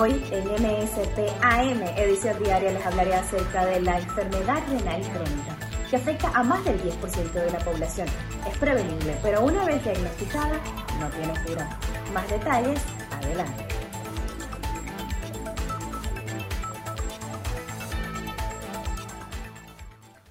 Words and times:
Hoy 0.00 0.12
en 0.30 0.44
MSP 0.44 1.18
AM, 1.42 1.82
edición 1.96 2.40
diaria, 2.40 2.70
les 2.70 2.86
hablaré 2.86 3.16
acerca 3.16 3.66
de 3.66 3.80
la 3.80 3.98
enfermedad 3.98 4.62
renal 4.68 5.02
crónica, 5.02 5.56
que 5.90 5.96
afecta 5.96 6.28
a 6.38 6.44
más 6.44 6.64
del 6.64 6.80
10% 6.80 7.32
de 7.32 7.50
la 7.50 7.58
población. 7.58 8.06
Es 8.48 8.56
prevenible, 8.58 9.18
pero 9.24 9.44
una 9.44 9.64
vez 9.64 9.82
diagnosticada, 9.82 10.60
no 11.00 11.08
tiene 11.08 11.34
cura. 11.44 11.68
Más 12.14 12.28
detalles, 12.30 12.80
adelante. 13.10 13.77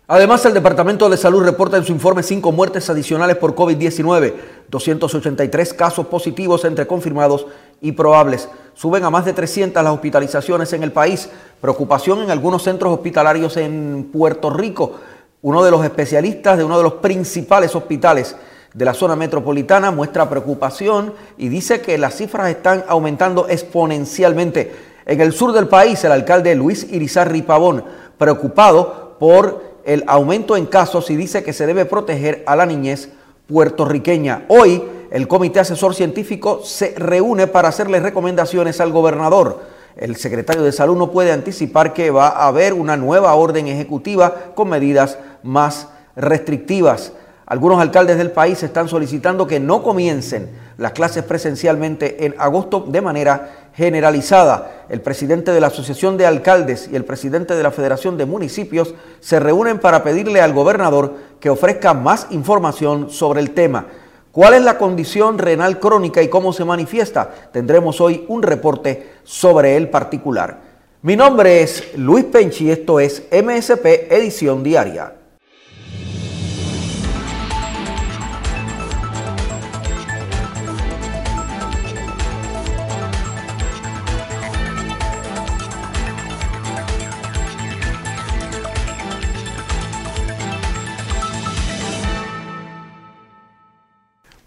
Además, 0.10 0.46
el 0.46 0.54
Departamento 0.54 1.10
de 1.10 1.18
Salud 1.18 1.44
reporta 1.44 1.76
en 1.76 1.84
su 1.84 1.92
informe 1.92 2.24
cinco 2.24 2.54
muertes 2.54 2.90
adicionales 2.90 3.36
por 3.36 3.54
COVID-19, 3.56 4.34
283 4.70 5.74
casos 5.74 6.08
positivos 6.08 6.64
entre 6.64 6.88
confirmados 6.88 7.46
y 7.82 7.92
probables. 7.92 8.48
Suben 8.74 9.04
a 9.04 9.10
más 9.10 9.26
de 9.26 9.34
300 9.34 9.84
las 9.84 9.92
hospitalizaciones 9.92 10.72
en 10.72 10.84
el 10.84 10.94
país. 10.94 11.30
Preocupación 11.60 12.24
en 12.24 12.32
algunos 12.32 12.64
centros 12.64 12.94
hospitalarios 12.94 13.58
en 13.58 14.10
Puerto 14.14 14.50
Rico. 14.50 14.94
Uno 15.42 15.62
de 15.62 15.72
los 15.72 15.84
especialistas 15.84 16.58
de 16.58 16.64
uno 16.64 16.78
de 16.78 16.84
los 16.84 16.94
principales 16.94 17.76
hospitales 17.76 18.34
de 18.74 18.86
la 18.86 18.94
zona 18.94 19.18
metropolitana 19.18 19.92
muestra 19.92 20.30
preocupación 20.30 21.14
y 21.38 21.50
dice 21.50 21.82
que 21.82 21.98
las 21.98 22.16
cifras 22.16 22.50
están 22.50 22.86
aumentando 22.88 23.50
exponencialmente. 23.50 24.74
En 25.06 25.20
el 25.20 25.34
sur 25.34 25.52
del 25.52 25.68
país, 25.68 26.02
el 26.06 26.14
alcalde 26.14 26.56
Luis 26.56 26.88
Irizarri 26.90 27.42
Pavón, 27.42 27.84
preocupado 28.18 29.18
por 29.20 29.67
el 29.88 30.04
aumento 30.06 30.58
en 30.58 30.66
casos 30.66 31.10
y 31.10 31.16
dice 31.16 31.44
que 31.44 31.54
se 31.54 31.66
debe 31.66 31.86
proteger 31.86 32.44
a 32.46 32.58
la 32.58 32.66
niñez 32.66 33.10
puertorriqueña. 33.48 34.44
Hoy 34.50 34.84
el 35.12 35.30
Comité 35.30 35.62
Asesor 35.62 35.96
Científico 35.96 36.60
se 36.62 36.94
reúne 36.98 37.48
para 37.48 37.70
hacerle 37.70 38.02
recomendaciones 38.02 38.82
al 38.82 38.92
gobernador. 38.92 39.62
El 39.96 40.18
secretario 40.18 40.62
de 40.62 40.74
Salud 40.74 40.98
no 40.98 41.10
puede 41.10 41.32
anticipar 41.32 41.94
que 41.94 42.12
va 42.12 42.28
a 42.28 42.48
haber 42.48 42.74
una 42.74 42.98
nueva 42.98 43.34
orden 43.36 43.68
ejecutiva 43.68 44.52
con 44.56 44.68
medidas 44.68 45.20
más 45.42 45.88
restrictivas. 46.18 47.14
Algunos 47.46 47.80
alcaldes 47.80 48.18
del 48.18 48.32
país 48.32 48.62
están 48.64 48.90
solicitando 48.90 49.48
que 49.48 49.62
no 49.62 49.84
comiencen 49.84 50.50
las 50.78 50.92
clases 50.92 51.24
presencialmente 51.24 52.26
en 52.26 52.36
agosto 52.40 52.82
de 52.82 53.00
manera 53.00 53.67
generalizada. 53.78 54.86
El 54.90 55.02
presidente 55.02 55.52
de 55.52 55.62
la 55.62 55.68
Asociación 55.68 56.18
de 56.18 56.26
Alcaldes 56.26 56.90
y 56.92 56.96
el 56.96 57.06
presidente 57.06 57.56
de 57.56 57.62
la 57.62 57.70
Federación 57.70 58.18
de 58.18 58.26
Municipios 58.26 58.96
se 59.20 59.40
reúnen 59.40 59.78
para 59.78 60.04
pedirle 60.04 60.42
al 60.42 60.54
gobernador 60.54 61.14
que 61.40 61.52
ofrezca 61.52 61.94
más 61.94 62.26
información 62.32 63.12
sobre 63.12 63.40
el 63.40 63.52
tema. 63.52 63.86
¿Cuál 64.32 64.56
es 64.56 64.64
la 64.64 64.80
condición 64.80 65.38
renal 65.38 65.80
crónica 65.80 66.24
y 66.24 66.28
cómo 66.28 66.54
se 66.54 66.66
manifiesta? 66.66 67.30
Tendremos 67.52 68.02
hoy 68.02 68.26
un 68.28 68.42
reporte 68.42 69.12
sobre 69.24 69.78
el 69.78 69.90
particular. 69.90 70.58
Mi 71.04 71.16
nombre 71.16 71.62
es 71.62 71.96
Luis 71.98 72.26
Penchi 72.26 72.72
esto 72.72 73.00
es 73.00 73.24
MSP 73.32 74.12
Edición 74.12 74.64
Diaria. 74.64 75.17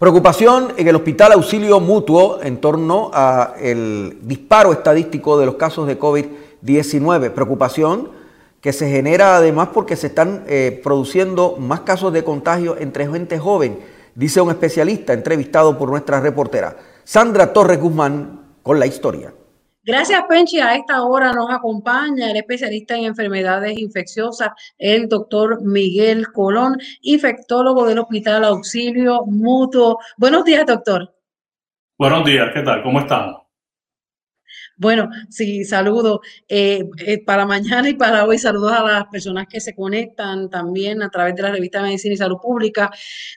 Preocupación 0.01 0.73
en 0.77 0.87
el 0.87 0.95
Hospital 0.95 1.33
Auxilio 1.33 1.79
Mutuo 1.79 2.39
en 2.41 2.59
torno 2.59 3.11
al 3.13 4.17
disparo 4.23 4.73
estadístico 4.73 5.37
de 5.37 5.45
los 5.45 5.57
casos 5.57 5.85
de 5.85 5.99
COVID-19. 5.99 7.29
Preocupación 7.29 8.09
que 8.61 8.73
se 8.73 8.89
genera 8.89 9.35
además 9.35 9.69
porque 9.71 9.95
se 9.95 10.07
están 10.07 10.43
eh, 10.47 10.81
produciendo 10.83 11.55
más 11.59 11.81
casos 11.81 12.11
de 12.13 12.23
contagio 12.23 12.77
entre 12.79 13.07
gente 13.07 13.37
joven, 13.37 13.77
dice 14.15 14.41
un 14.41 14.49
especialista 14.49 15.13
entrevistado 15.13 15.77
por 15.77 15.91
nuestra 15.91 16.19
reportera 16.19 16.77
Sandra 17.03 17.53
Torres 17.53 17.79
Guzmán 17.79 18.55
con 18.63 18.79
la 18.79 18.87
historia. 18.87 19.31
Gracias, 19.83 20.23
Penchi. 20.29 20.59
A 20.59 20.75
esta 20.75 21.01
hora 21.03 21.33
nos 21.33 21.49
acompaña 21.49 22.29
el 22.29 22.37
especialista 22.37 22.95
en 22.95 23.05
enfermedades 23.05 23.79
infecciosas, 23.79 24.49
el 24.77 25.07
doctor 25.09 25.63
Miguel 25.63 26.31
Colón, 26.31 26.77
infectólogo 27.01 27.87
del 27.87 27.99
Hospital 27.99 28.43
Auxilio 28.43 29.25
Mutuo. 29.25 29.97
Buenos 30.17 30.45
días, 30.45 30.67
doctor. 30.67 31.11
Buenos 31.97 32.23
días, 32.25 32.51
¿qué 32.53 32.61
tal? 32.61 32.83
¿Cómo 32.83 32.99
estamos? 32.99 33.40
Bueno, 34.81 35.11
sí, 35.29 35.63
saludo 35.63 36.21
eh, 36.49 36.83
eh, 37.05 37.23
para 37.23 37.45
mañana 37.45 37.87
y 37.87 37.93
para 37.93 38.25
hoy. 38.25 38.39
Saludos 38.39 38.71
a 38.71 38.81
las 38.81 39.05
personas 39.11 39.45
que 39.47 39.59
se 39.59 39.75
conectan 39.75 40.49
también 40.49 41.03
a 41.03 41.09
través 41.11 41.35
de 41.35 41.43
la 41.43 41.51
revista 41.51 41.83
Medicina 41.83 42.15
y 42.15 42.17
Salud 42.17 42.37
Pública. 42.41 42.89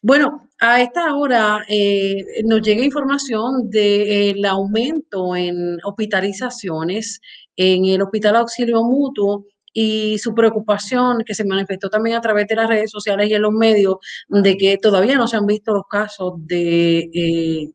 Bueno, 0.03 0.49
a 0.59 0.81
esta 0.81 1.15
hora 1.15 1.63
eh, 1.69 2.25
nos 2.47 2.63
llega 2.63 2.83
información 2.83 3.69
del 3.69 4.43
aumento 4.47 5.37
en 5.37 5.77
hospitalizaciones 5.85 7.21
en 7.57 7.85
el 7.85 8.01
Hospital 8.01 8.37
Auxilio 8.37 8.83
Mutuo 8.83 9.45
y 9.71 10.17
su 10.17 10.35
preocupación 10.35 11.25
que 11.27 11.35
se 11.35 11.45
manifestó 11.45 11.91
también 11.91 12.17
a 12.17 12.23
través 12.23 12.49
de 12.49 12.57
las 12.57 12.69
redes 12.69 12.91
sociales 12.91 13.29
y 13.29 13.35
en 13.35 13.43
los 13.43 13.53
medios 13.53 13.97
de 14.29 14.57
que 14.57 14.79
todavía 14.79 15.17
no 15.17 15.29
se 15.29 15.37
han 15.37 15.45
visto 15.45 15.75
los 15.75 15.85
casos 15.91 16.33
de, 16.39 17.71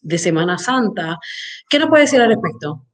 de 0.00 0.18
Semana 0.18 0.56
Santa. 0.56 1.18
¿Qué 1.68 1.78
nos 1.78 1.90
puede 1.90 2.04
decir 2.04 2.22
al 2.22 2.30
respecto? 2.30 2.86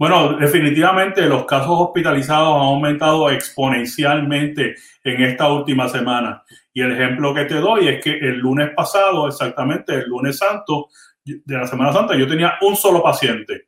Bueno, 0.00 0.32
definitivamente 0.38 1.26
los 1.26 1.44
casos 1.44 1.72
hospitalizados 1.72 2.54
han 2.54 2.68
aumentado 2.68 3.30
exponencialmente 3.30 4.74
en 5.04 5.22
esta 5.22 5.52
última 5.52 5.90
semana. 5.90 6.42
Y 6.72 6.80
el 6.80 6.92
ejemplo 6.92 7.34
que 7.34 7.44
te 7.44 7.56
doy 7.56 7.86
es 7.86 8.02
que 8.02 8.12
el 8.12 8.38
lunes 8.38 8.70
pasado, 8.74 9.28
exactamente 9.28 9.92
el 9.92 10.08
lunes 10.08 10.38
santo 10.38 10.88
de 11.22 11.54
la 11.54 11.66
Semana 11.66 11.92
Santa, 11.92 12.16
yo 12.16 12.26
tenía 12.26 12.54
un 12.62 12.76
solo 12.76 13.02
paciente. 13.02 13.66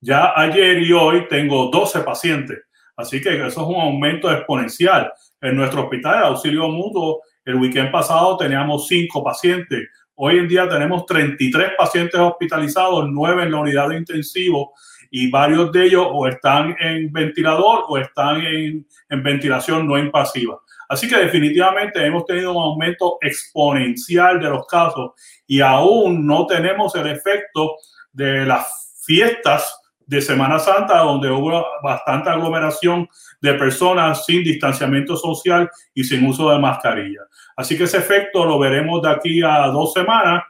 Ya 0.00 0.32
ayer 0.34 0.78
y 0.78 0.94
hoy 0.94 1.28
tengo 1.28 1.68
12 1.70 2.00
pacientes. 2.00 2.58
Así 2.96 3.20
que 3.20 3.34
eso 3.34 3.46
es 3.46 3.68
un 3.68 3.78
aumento 3.78 4.32
exponencial. 4.32 5.12
En 5.42 5.56
nuestro 5.56 5.82
hospital, 5.82 6.24
auxilio 6.24 6.70
mutuo, 6.70 7.20
el 7.44 7.56
weekend 7.56 7.90
pasado 7.90 8.38
teníamos 8.38 8.86
5 8.86 9.22
pacientes. 9.22 9.90
Hoy 10.14 10.38
en 10.38 10.48
día 10.48 10.66
tenemos 10.66 11.04
33 11.04 11.72
pacientes 11.76 12.18
hospitalizados, 12.18 13.04
9 13.10 13.42
en 13.42 13.52
la 13.52 13.58
unidad 13.58 13.90
de 13.90 13.98
intensivo 13.98 14.72
y 15.18 15.30
varios 15.30 15.72
de 15.72 15.86
ellos 15.86 16.06
o 16.10 16.28
están 16.28 16.76
en 16.78 17.10
ventilador 17.10 17.84
o 17.88 17.96
están 17.96 18.42
en, 18.42 18.86
ventilación 19.22 19.88
no 19.88 19.96
invasiva. 19.96 20.60
Así 20.90 21.08
que 21.08 21.16
definitivamente 21.16 22.04
hemos 22.04 22.26
tenido 22.26 22.52
un 22.52 22.62
aumento 22.62 23.16
exponencial 23.22 24.38
de 24.38 24.50
los 24.50 24.66
casos 24.66 25.12
y 25.46 25.62
aún 25.62 26.26
no 26.26 26.46
tenemos 26.46 26.94
el 26.96 27.06
efecto 27.06 27.76
de 28.12 28.44
las 28.44 29.00
fiestas 29.06 29.80
de 30.04 30.20
Semana 30.20 30.58
Santa, 30.58 30.98
donde 30.98 31.30
hubo 31.30 31.64
bastante 31.82 32.28
aglomeración 32.28 33.08
de 33.40 33.54
personas 33.54 34.26
sin 34.26 34.44
distanciamiento 34.44 35.16
social 35.16 35.70
y 35.94 36.04
sin 36.04 36.26
uso 36.26 36.50
de 36.50 36.58
mascarilla. 36.58 37.22
Así 37.56 37.78
que 37.78 37.84
ese 37.84 37.96
efecto 37.96 38.44
lo 38.44 38.58
veremos 38.58 39.00
de 39.00 39.08
aquí 39.08 39.42
a 39.42 39.68
dos 39.68 39.94
semanas 39.94 40.42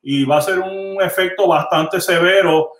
y 0.00 0.24
va 0.24 0.38
a 0.38 0.42
ser 0.42 0.60
un 0.60 1.02
efecto 1.02 1.46
bastante 1.46 2.00
severo 2.00 2.70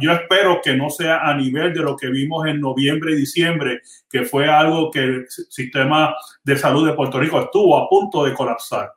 yo 0.00 0.12
espero 0.12 0.60
que 0.62 0.74
no 0.74 0.90
sea 0.90 1.20
a 1.20 1.34
nivel 1.34 1.72
de 1.72 1.80
lo 1.80 1.96
que 1.96 2.08
vimos 2.08 2.46
en 2.46 2.60
noviembre 2.60 3.12
y 3.12 3.16
diciembre, 3.16 3.80
que 4.08 4.24
fue 4.24 4.48
algo 4.48 4.90
que 4.90 5.00
el 5.00 5.28
sistema 5.28 6.14
de 6.42 6.56
salud 6.56 6.86
de 6.86 6.94
Puerto 6.94 7.18
Rico 7.18 7.40
estuvo 7.40 7.76
a 7.76 7.88
punto 7.88 8.24
de 8.24 8.34
colapsar. 8.34 8.92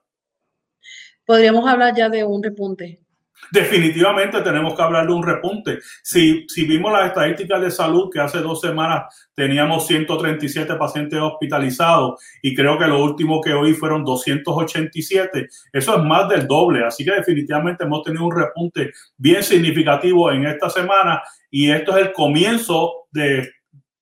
Podríamos 1.25 1.68
hablar 1.68 1.94
ya 1.95 2.10
de 2.10 2.24
un 2.24 2.44
repunte. 2.44 3.02
Definitivamente 3.51 4.42
tenemos 4.42 4.75
que 4.75 4.81
hablar 4.81 5.07
de 5.07 5.13
un 5.13 5.24
repunte. 5.24 5.80
Si, 6.01 6.45
si 6.48 6.66
vimos 6.66 6.92
las 6.92 7.07
estadísticas 7.07 7.62
de 7.62 7.72
salud 7.72 8.10
que 8.12 8.19
hace 8.19 8.40
dos 8.40 8.62
semanas 8.62 9.04
teníamos 9.36 9.88
137 9.88 10.75
pacientes 10.75 11.19
hospitalizados 11.19 12.22
y 12.42 12.56
creo 12.56 12.78
que 12.78 12.88
lo 12.88 13.04
último 13.04 13.42
que 13.42 13.54
hoy 13.54 13.74
fueron 13.74 14.04
287, 14.04 15.48
eso 15.72 15.98
es 15.98 16.04
más 16.04 16.30
del 16.30 16.48
doble. 16.48 16.86
Así 16.86 17.04
que 17.04 17.12
definitivamente 17.12 17.84
hemos 17.84 18.04
tenido 18.04 18.25
un 18.25 18.36
repunte 18.36 18.92
bien 19.18 19.44
significativo 19.44 20.31
en 20.31 20.46
esta 20.46 20.69
semana 20.69 21.22
y 21.50 21.72
esto 21.72 21.98
es 21.98 22.07
el 22.07 22.13
comienzo 22.13 23.07
de 23.12 23.50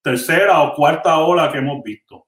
tercera 0.02 0.62
o 0.62 0.74
cuarta 0.74 1.18
ola 1.20 1.52
que 1.52 1.60
hemos 1.60 1.84
visto. 1.84 2.28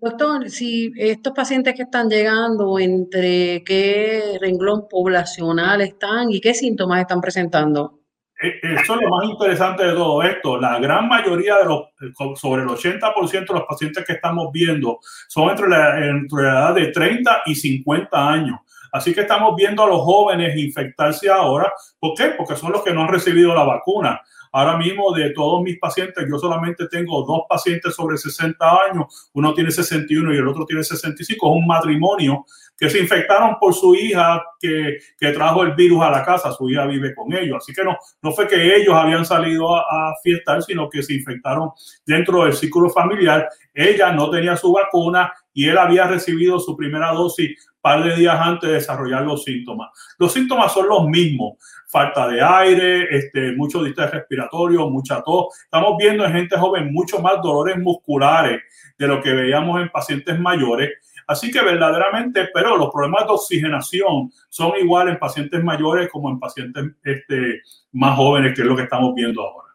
Doctor, 0.00 0.48
si 0.48 0.92
estos 0.96 1.34
pacientes 1.34 1.74
que 1.74 1.82
están 1.82 2.08
llegando, 2.08 2.78
¿entre 2.78 3.62
qué 3.64 4.38
renglón 4.40 4.88
poblacional 4.88 5.82
están 5.82 6.30
y 6.30 6.40
qué 6.40 6.54
síntomas 6.54 7.00
están 7.00 7.20
presentando? 7.20 8.00
E, 8.42 8.58
eso 8.62 8.94
es 8.94 9.00
lo 9.02 9.08
más 9.10 9.26
interesante 9.26 9.84
de 9.84 9.92
todo 9.92 10.22
esto. 10.22 10.58
La 10.58 10.78
gran 10.78 11.06
mayoría 11.06 11.58
de 11.58 11.66
los, 11.66 12.40
sobre 12.40 12.62
el 12.62 12.68
80% 12.68 13.46
de 13.46 13.54
los 13.54 13.64
pacientes 13.68 14.02
que 14.06 14.14
estamos 14.14 14.50
viendo 14.50 15.00
son 15.28 15.50
entre 15.50 15.68
la, 15.68 15.98
entre 15.98 16.44
la 16.44 16.50
edad 16.50 16.74
de 16.74 16.86
30 16.86 17.42
y 17.44 17.54
50 17.54 18.30
años. 18.30 18.58
Así 18.92 19.14
que 19.14 19.20
estamos 19.20 19.54
viendo 19.54 19.84
a 19.84 19.86
los 19.86 20.00
jóvenes 20.00 20.56
infectarse 20.56 21.28
ahora. 21.28 21.72
¿Por 21.98 22.14
qué? 22.16 22.32
Porque 22.36 22.56
son 22.56 22.72
los 22.72 22.82
que 22.82 22.94
no 22.94 23.02
han 23.02 23.08
recibido 23.08 23.54
la 23.54 23.64
vacuna. 23.64 24.20
Ahora 24.52 24.76
mismo 24.76 25.12
de 25.12 25.30
todos 25.30 25.62
mis 25.62 25.78
pacientes, 25.78 26.24
yo 26.28 26.38
solamente 26.38 26.88
tengo 26.88 27.22
dos 27.24 27.42
pacientes 27.48 27.94
sobre 27.94 28.16
60 28.16 28.64
años, 28.90 29.30
uno 29.32 29.54
tiene 29.54 29.70
61 29.70 30.34
y 30.34 30.38
el 30.38 30.48
otro 30.48 30.66
tiene 30.66 30.82
65, 30.82 31.46
es 31.46 31.56
un 31.56 31.66
matrimonio 31.66 32.44
que 32.76 32.88
se 32.88 32.98
infectaron 32.98 33.56
por 33.60 33.74
su 33.74 33.94
hija 33.94 34.42
que, 34.58 34.98
que 35.18 35.32
trajo 35.32 35.62
el 35.62 35.74
virus 35.74 36.02
a 36.02 36.10
la 36.10 36.24
casa, 36.24 36.50
su 36.52 36.68
hija 36.70 36.86
vive 36.86 37.14
con 37.14 37.32
ellos, 37.32 37.58
así 37.58 37.72
que 37.74 37.84
no, 37.84 37.96
no 38.22 38.32
fue 38.32 38.48
que 38.48 38.76
ellos 38.76 38.94
habían 38.94 39.24
salido 39.24 39.76
a, 39.76 39.80
a 39.80 40.14
fiestar, 40.22 40.62
sino 40.62 40.88
que 40.88 41.02
se 41.02 41.14
infectaron 41.14 41.70
dentro 42.06 42.44
del 42.44 42.54
círculo 42.54 42.88
familiar, 42.88 43.48
ella 43.74 44.12
no 44.12 44.30
tenía 44.30 44.56
su 44.56 44.72
vacuna 44.72 45.32
y 45.52 45.68
él 45.68 45.78
había 45.78 46.06
recibido 46.06 46.58
su 46.60 46.76
primera 46.76 47.12
dosis 47.12 47.70
par 47.80 48.04
de 48.04 48.16
días 48.16 48.38
antes 48.38 48.68
de 48.68 48.74
desarrollar 48.74 49.22
los 49.22 49.44
síntomas. 49.44 49.90
Los 50.18 50.32
síntomas 50.32 50.72
son 50.72 50.88
los 50.88 51.06
mismos, 51.06 51.54
falta 51.88 52.28
de 52.28 52.42
aire, 52.42 53.16
este, 53.16 53.52
mucho 53.52 53.82
distrés 53.82 54.10
respiratorio, 54.10 54.88
mucha 54.90 55.22
tos. 55.22 55.46
Estamos 55.64 55.96
viendo 55.98 56.24
en 56.24 56.32
gente 56.32 56.58
joven 56.58 56.92
mucho 56.92 57.20
más 57.20 57.40
dolores 57.42 57.78
musculares 57.78 58.60
de 58.98 59.06
lo 59.06 59.22
que 59.22 59.32
veíamos 59.32 59.80
en 59.80 59.88
pacientes 59.88 60.38
mayores. 60.38 60.90
Así 61.26 61.50
que 61.50 61.62
verdaderamente, 61.62 62.48
pero 62.52 62.76
los 62.76 62.90
problemas 62.90 63.24
de 63.24 63.32
oxigenación 63.32 64.30
son 64.48 64.72
igual 64.80 65.08
en 65.08 65.18
pacientes 65.18 65.62
mayores 65.62 66.08
como 66.10 66.28
en 66.28 66.38
pacientes 66.38 66.84
este, 67.04 67.62
más 67.92 68.16
jóvenes, 68.16 68.54
que 68.54 68.62
es 68.62 68.66
lo 68.66 68.76
que 68.76 68.82
estamos 68.82 69.14
viendo 69.14 69.40
ahora. 69.42 69.68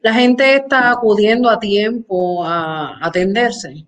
La 0.00 0.12
gente 0.12 0.56
está 0.56 0.90
acudiendo 0.90 1.48
a 1.48 1.58
tiempo 1.58 2.44
a 2.44 2.98
atenderse. 3.00 3.86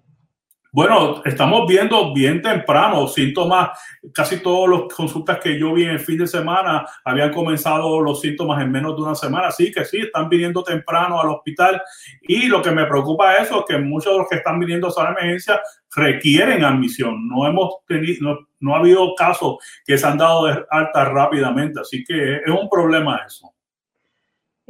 Bueno, 0.79 1.23
estamos 1.25 1.67
viendo 1.67 2.15
bien 2.15 2.41
temprano 2.41 3.09
síntomas. 3.09 3.71
Casi 4.15 4.41
todas 4.41 4.71
las 4.71 4.95
consultas 4.95 5.41
que 5.41 5.59
yo 5.59 5.75
vi 5.75 5.83
en 5.83 5.91
el 5.91 5.99
fin 5.99 6.19
de 6.19 6.29
semana 6.29 6.87
habían 7.05 7.33
comenzado 7.33 8.01
los 8.01 8.21
síntomas 8.21 8.63
en 8.63 8.71
menos 8.71 8.95
de 8.95 9.03
una 9.03 9.17
semana. 9.17 9.49
Así 9.49 9.73
que 9.73 9.85
sí, 9.85 9.97
están 9.97 10.29
viniendo 10.29 10.63
temprano 10.63 11.21
al 11.21 11.31
hospital. 11.31 11.83
Y 12.23 12.47
lo 12.47 12.63
que 12.63 12.71
me 12.71 12.87
preocupa 12.87 13.35
es 13.35 13.49
eso, 13.49 13.65
que 13.67 13.77
muchos 13.77 14.13
de 14.13 14.19
los 14.21 14.29
que 14.29 14.37
están 14.37 14.61
viniendo 14.61 14.87
a 14.97 15.03
la 15.03 15.11
emergencia 15.11 15.61
requieren 15.97 16.63
admisión. 16.63 17.27
No 17.27 17.45
hemos 17.49 17.79
tenido, 17.89 18.47
no, 18.61 18.77
ha 18.77 18.79
habido 18.79 19.17
casos 19.17 19.57
que 19.85 19.99
se 19.99 20.07
han 20.07 20.17
dado 20.17 20.47
de 20.47 20.65
alta 20.71 21.07
rápidamente. 21.07 21.81
Así 21.81 22.05
que 22.05 22.37
es 22.37 22.51
un 22.53 22.69
problema 22.69 23.21
eso. 23.27 23.53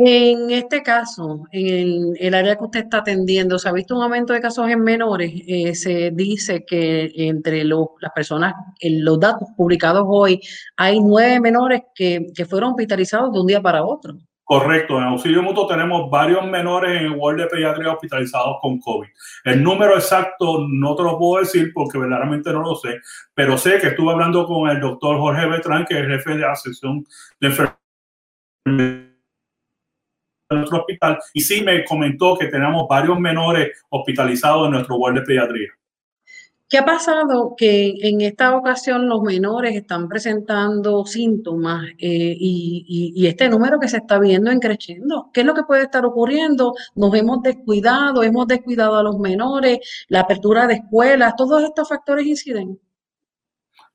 En 0.00 0.53
este 0.53 0.85
caso, 0.85 1.43
en 1.50 2.15
el, 2.21 2.33
área 2.33 2.55
que 2.55 2.62
usted 2.62 2.85
está 2.85 2.99
atendiendo, 2.99 3.59
¿se 3.59 3.69
ha 3.69 3.73
visto 3.73 3.97
un 3.97 4.05
aumento 4.05 4.33
de 4.33 4.41
casos 4.41 4.71
en 4.71 4.81
menores? 4.81 5.33
Eh, 5.49 5.75
se 5.75 6.12
dice 6.12 6.65
que 6.65 7.11
entre 7.17 7.65
las 7.65 8.12
personas, 8.15 8.55
en 8.79 9.05
los 9.05 9.19
datos 9.19 9.49
publicados 9.56 10.05
hoy, 10.06 10.41
hay 10.77 11.00
nueve 11.00 11.41
menores 11.41 11.83
que, 11.97 12.31
fueron 12.49 12.71
hospitalizados 12.71 13.33
de 13.33 13.41
un 13.41 13.49
día 13.49 13.61
para 13.61 13.83
otro. 13.83 14.15
Correcto, 14.45 14.99
en 14.99 15.03
auxilio 15.03 15.43
mutuo 15.43 15.67
tenemos 15.67 16.09
varios 16.09 16.47
menores 16.47 16.93
en 16.93 17.06
el 17.06 17.12
World 17.19 17.41
de 17.41 17.47
Pediatría 17.49 17.93
hospitalizados 17.93 18.59
con 18.62 18.79
COVID. 18.79 19.09
El 19.45 19.65
número 19.65 19.97
exacto 19.97 20.65
no 20.71 20.95
te 20.95 21.03
lo 21.03 21.19
puedo 21.19 21.43
decir 21.43 21.73
porque 21.75 21.99
verdaderamente 21.99 22.53
no 22.53 22.62
lo 22.62 22.77
sé, 22.77 23.00
pero 23.35 23.59
sé 23.59 23.81
que 23.81 23.89
estuve 23.89 24.12
hablando 24.12 24.47
con 24.47 24.71
el 24.71 24.81
doctor 24.81 25.19
Jorge 25.19 25.45
Betrán, 25.47 25.85
que 25.85 25.99
es 25.99 26.06
jefe 26.06 26.37
de 26.37 26.39
la 26.39 26.55
sección 26.55 27.05
de 27.41 27.49
enfermedades 27.49 29.07
nuestro 30.56 30.79
hospital 30.81 31.19
y 31.35 31.41
sí 31.41 31.62
me 31.62 31.85
comentó 31.85 32.37
que 32.37 32.47
tenemos 32.47 32.87
varios 32.89 33.19
menores 33.19 33.69
hospitalizados 33.91 34.67
en 34.67 34.73
nuestro 34.73 34.97
ward 34.97 35.17
de 35.17 35.23
pediatría. 35.23 35.69
¿Qué 36.71 36.77
ha 36.77 36.85
pasado? 36.85 37.55
Que 37.56 37.95
en 38.03 38.21
esta 38.21 38.55
ocasión 38.55 39.09
los 39.09 39.23
menores 39.23 39.75
están 39.75 40.06
presentando 40.06 41.06
síntomas 41.06 41.87
eh, 41.99 42.37
y, 42.39 43.15
y, 43.17 43.27
este 43.27 43.49
número 43.49 43.81
que 43.81 43.89
se 43.89 43.97
está 43.97 44.19
viendo 44.19 44.50
en 44.50 44.61
creciendo. 44.61 45.31
¿Qué 45.33 45.41
es 45.41 45.47
lo 45.47 45.55
que 45.55 45.62
puede 45.62 45.85
estar 45.85 46.05
ocurriendo? 46.05 46.75
Nos 46.95 47.15
hemos 47.15 47.43
descuidado, 47.43 48.23
hemos 48.23 48.47
descuidado 48.47 48.97
a 48.99 49.03
los 49.03 49.19
menores, 49.19 49.79
la 50.09 50.21
apertura 50.21 50.67
de 50.67 50.75
escuelas, 50.75 51.37
todos 51.37 51.62
estos 51.62 51.89
factores 51.89 52.27
inciden. 52.27 52.79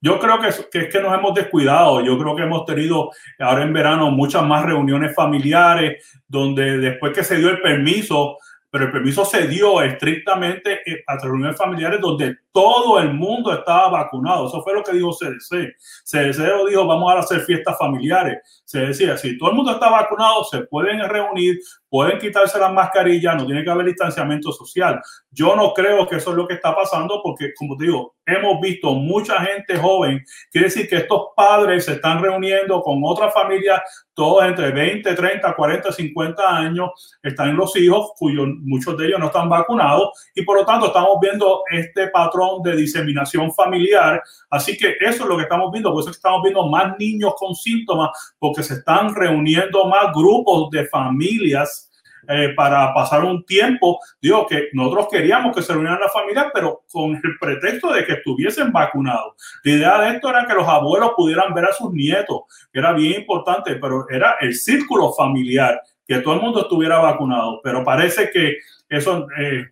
Yo 0.04 0.20
creo 0.20 0.38
que, 0.42 0.50
es 0.50 0.90
que 0.90 1.00
nos 1.00 1.18
hemos 1.18 1.34
descuidado. 1.34 2.02
Yo 2.02 2.18
creo 2.20 2.36
que 2.36 2.44
hemos 2.44 2.66
tenido 2.66 3.12
ahora 3.40 3.64
en 3.64 3.72
verano 3.72 4.12
muchas 4.12 4.44
más 4.44 4.66
reuniones 4.66 5.16
familiares 5.16 6.04
donde 6.28 6.78
después 6.78 7.14
que 7.14 7.24
se 7.24 7.38
dio 7.38 7.50
el 7.50 7.62
permiso, 7.62 8.38
pero 8.70 8.84
el 8.84 8.92
permiso 8.92 9.24
se 9.24 9.48
dio 9.48 9.82
estrictamente 9.82 10.82
eh, 10.86 11.04
a 11.08 11.18
reuniones 11.20 11.56
familiares 11.56 12.02
donde 12.02 12.36
todo 12.52 13.00
el 13.00 13.14
mundo 13.14 13.54
estaba 13.54 13.88
vacunado. 13.88 14.48
Eso 14.48 14.62
fue 14.62 14.74
lo 14.74 14.84
que 14.84 14.92
dijo 14.92 15.12
CDC. 15.12 15.74
CDC 16.04 16.68
dijo, 16.68 16.86
vamos 16.86 17.14
a 17.14 17.20
hacer 17.20 17.40
fiestas 17.40 17.78
familiares. 17.78 18.40
Se 18.66 18.80
decía, 18.80 19.16
si 19.16 19.38
todo 19.38 19.52
el 19.52 19.56
mundo 19.56 19.72
está 19.72 19.90
vacunado, 19.90 20.44
se 20.44 20.64
pueden 20.66 21.00
reunir, 21.08 21.60
pueden 21.88 22.20
quitarse 22.20 22.60
las 22.60 22.74
mascarillas, 22.74 23.38
no 23.38 23.46
tiene 23.46 23.64
que 23.64 23.70
haber 23.70 23.86
distanciamiento 23.86 24.52
social. 24.52 25.00
Yo 25.32 25.56
no 25.56 25.74
creo 25.74 26.06
que 26.08 26.18
eso 26.18 26.32
es 26.32 26.36
lo 26.36 26.46
que 26.46 26.56
está 26.56 26.76
pasando 26.76 27.22
porque, 27.24 27.54
como 27.54 27.78
te 27.78 27.86
digo, 27.86 28.16
hemos 28.26 28.62
visto 28.62 28.94
mucha 28.94 29.40
gente 29.42 29.78
joven. 29.78 30.24
Quiere 30.52 30.68
decir 30.68 30.88
que 30.88 30.98
estos 30.98 31.28
padres 31.36 31.86
se 31.86 31.94
están 31.94 32.22
reuniendo 32.22 32.82
con 32.82 33.02
otras 33.04 33.34
familias, 33.34 33.82
todos 34.14 34.46
entre 34.46 34.72
20, 34.72 35.14
30, 35.14 35.56
40, 35.56 35.92
50 35.92 36.58
años. 36.58 37.18
Están 37.22 37.56
los 37.56 37.76
hijos, 37.76 38.12
cuyos 38.18 38.48
muchos 38.62 38.98
de 38.98 39.08
ellos 39.08 39.20
no 39.20 39.28
están 39.28 39.50
vacunados 39.50 40.12
y 40.36 40.44
por 40.44 40.58
lo 40.58 40.66
tanto 40.66 40.88
estamos 40.88 41.18
viendo 41.22 41.64
este 41.72 42.08
patrón 42.08 42.62
de 42.64 42.76
diseminación 42.76 43.54
familiar. 43.54 44.22
Así 44.50 44.78
que 44.78 44.96
eso 45.00 45.24
es 45.24 45.30
lo 45.30 45.38
que 45.38 45.44
estamos 45.44 45.72
viendo. 45.72 45.92
Por 45.92 46.02
eso 46.02 46.12
estamos 46.12 46.42
viendo 46.44 46.68
más 46.68 46.98
niños 46.98 47.34
con 47.38 47.56
síntomas 47.56 48.10
porque 48.40 48.64
se 48.64 48.76
están 48.76 49.14
reuniendo 49.14 49.86
más 49.86 50.14
grupos 50.14 50.70
de 50.70 50.86
familias 50.88 51.90
eh, 52.28 52.54
para 52.56 52.94
pasar 52.94 53.24
un 53.24 53.44
tiempo. 53.46 54.00
Digo 54.22 54.48
que 54.48 54.70
nosotros 54.74 55.08
queríamos 55.12 55.56
que 55.56 55.62
se 55.62 55.74
reunieran 55.74 56.00
las 56.00 56.14
familias, 56.14 56.48
pero 56.54 56.84
con 56.92 57.16
el 57.16 57.38
pretexto 57.40 57.92
de 57.92 58.06
que 58.06 58.14
estuviesen 58.14 58.72
vacunados. 58.72 59.34
La 59.64 59.72
idea 59.72 60.02
de 60.02 60.16
esto 60.16 60.30
era 60.30 60.46
que 60.46 60.54
los 60.54 60.68
abuelos 60.68 61.12
pudieran 61.16 61.54
ver 61.54 61.66
a 61.66 61.74
sus 61.74 61.92
nietos, 61.92 62.42
que 62.72 62.80
era 62.80 62.94
bien 62.94 63.22
importante, 63.22 63.76
pero 63.76 64.08
era 64.10 64.38
el 64.40 64.56
círculo 64.56 65.12
familiar, 65.14 65.82
que 66.08 66.20
todo 66.20 66.36
el 66.36 66.42
mundo 66.42 66.62
estuviera 66.62 67.00
vacunado. 67.00 67.60
Pero 67.64 67.84
parece 67.84 68.30
que 68.32 68.58
eso... 68.90 69.28
Eh, 69.38 69.68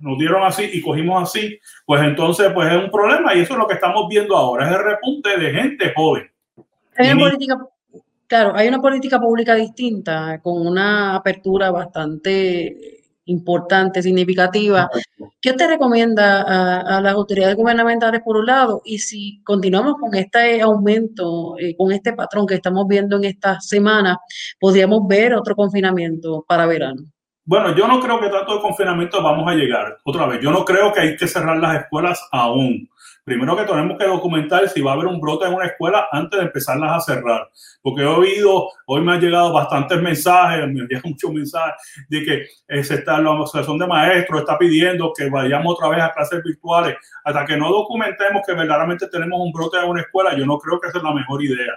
nos 0.00 0.16
dieron 0.16 0.44
así 0.44 0.70
y 0.72 0.80
cogimos 0.80 1.20
así, 1.24 1.58
pues 1.84 2.00
entonces 2.02 2.52
pues 2.54 2.72
es 2.72 2.84
un 2.84 2.88
problema 2.88 3.34
y 3.34 3.40
eso 3.40 3.54
es 3.54 3.58
lo 3.58 3.66
que 3.66 3.74
estamos 3.74 4.06
viendo 4.08 4.36
ahora, 4.36 4.68
es 4.68 4.76
el 4.76 4.84
repunte 4.84 5.36
de 5.36 5.50
gente 5.50 5.92
joven. 5.92 6.30
política 7.18 7.56
Claro, 8.28 8.52
hay 8.54 8.68
una 8.68 8.80
política 8.80 9.18
pública 9.18 9.54
distinta, 9.54 10.38
con 10.42 10.66
una 10.66 11.16
apertura 11.16 11.70
bastante 11.70 12.98
importante, 13.24 14.02
significativa. 14.02 14.90
¿Qué 15.40 15.54
te 15.54 15.66
recomienda 15.66 16.42
a, 16.42 17.00
las 17.00 17.14
autoridades 17.14 17.56
gubernamentales 17.56 18.20
por 18.22 18.36
un 18.36 18.46
lado? 18.46 18.82
Y 18.84 18.98
si 18.98 19.42
continuamos 19.44 19.94
con 19.98 20.14
este 20.14 20.60
aumento, 20.60 21.56
eh, 21.58 21.74
con 21.74 21.90
este 21.90 22.12
patrón 22.12 22.46
que 22.46 22.56
estamos 22.56 22.86
viendo 22.86 23.16
en 23.16 23.24
esta 23.24 23.60
semana, 23.60 24.18
podríamos 24.60 25.08
ver 25.08 25.34
otro 25.34 25.56
confinamiento 25.56 26.44
para 26.46 26.66
verano. 26.66 27.04
Bueno, 27.46 27.74
yo 27.74 27.88
no 27.88 27.98
creo 27.98 28.20
que 28.20 28.28
tanto 28.28 28.56
de 28.56 28.60
confinamiento 28.60 29.22
vamos 29.22 29.50
a 29.50 29.54
llegar 29.54 29.96
otra 30.04 30.26
vez. 30.26 30.40
Yo 30.42 30.50
no 30.50 30.66
creo 30.66 30.92
que 30.92 31.00
hay 31.00 31.16
que 31.16 31.26
cerrar 31.26 31.56
las 31.56 31.82
escuelas 31.82 32.20
aún. 32.30 32.90
Primero 33.28 33.56
que 33.56 33.64
tenemos 33.64 33.98
que 33.98 34.06
documentar 34.06 34.68
si 34.68 34.80
va 34.80 34.92
a 34.92 34.94
haber 34.94 35.06
un 35.06 35.20
brote 35.20 35.46
en 35.46 35.54
una 35.54 35.66
escuela 35.66 36.08
antes 36.10 36.40
de 36.40 36.46
empezarlas 36.46 36.96
a 36.96 37.00
cerrar. 37.00 37.50
Porque 37.82 38.02
he 38.02 38.06
oído, 38.06 38.70
hoy 38.86 39.02
me 39.02 39.12
han 39.12 39.20
llegado 39.20 39.52
bastantes 39.52 40.00
mensajes, 40.00 40.66
me 40.66 40.80
envían 40.80 41.02
muchos 41.04 41.30
mensajes 41.32 41.74
de 42.08 42.24
que 42.24 42.82
se 42.82 42.94
está, 42.94 43.20
la 43.20 43.34
asociación 43.34 43.78
de 43.78 43.86
maestros 43.86 44.40
está 44.40 44.56
pidiendo 44.56 45.12
que 45.16 45.28
vayamos 45.28 45.74
otra 45.74 45.90
vez 45.90 46.02
a 46.02 46.12
clases 46.12 46.42
virtuales. 46.42 46.96
Hasta 47.24 47.44
que 47.44 47.56
no 47.56 47.70
documentemos 47.70 48.42
que 48.46 48.54
verdaderamente 48.54 49.06
tenemos 49.08 49.38
un 49.40 49.52
brote 49.52 49.78
en 49.78 49.90
una 49.90 50.00
escuela, 50.00 50.34
yo 50.34 50.46
no 50.46 50.58
creo 50.58 50.80
que 50.80 50.88
esa 50.88 50.98
es 50.98 51.04
la 51.04 51.12
mejor 51.12 51.44
idea. 51.44 51.74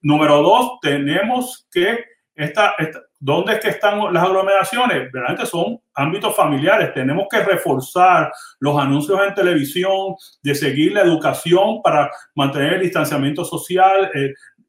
Número 0.00 0.42
dos, 0.42 0.78
tenemos 0.80 1.68
que 1.70 1.98
esta, 2.34 2.74
esta 2.78 3.02
¿Dónde 3.20 3.54
es 3.54 3.60
que 3.60 3.68
están 3.70 4.12
las 4.12 4.22
aglomeraciones? 4.22 5.10
Realmente 5.12 5.44
son 5.46 5.80
ámbitos 5.94 6.36
familiares. 6.36 6.94
Tenemos 6.94 7.26
que 7.28 7.42
reforzar 7.42 8.30
los 8.60 8.78
anuncios 8.78 9.18
en 9.26 9.34
televisión, 9.34 10.14
de 10.42 10.54
seguir 10.54 10.92
la 10.92 11.02
educación 11.02 11.82
para 11.82 12.10
mantener 12.36 12.74
el 12.74 12.82
distanciamiento 12.82 13.44
social, 13.44 14.10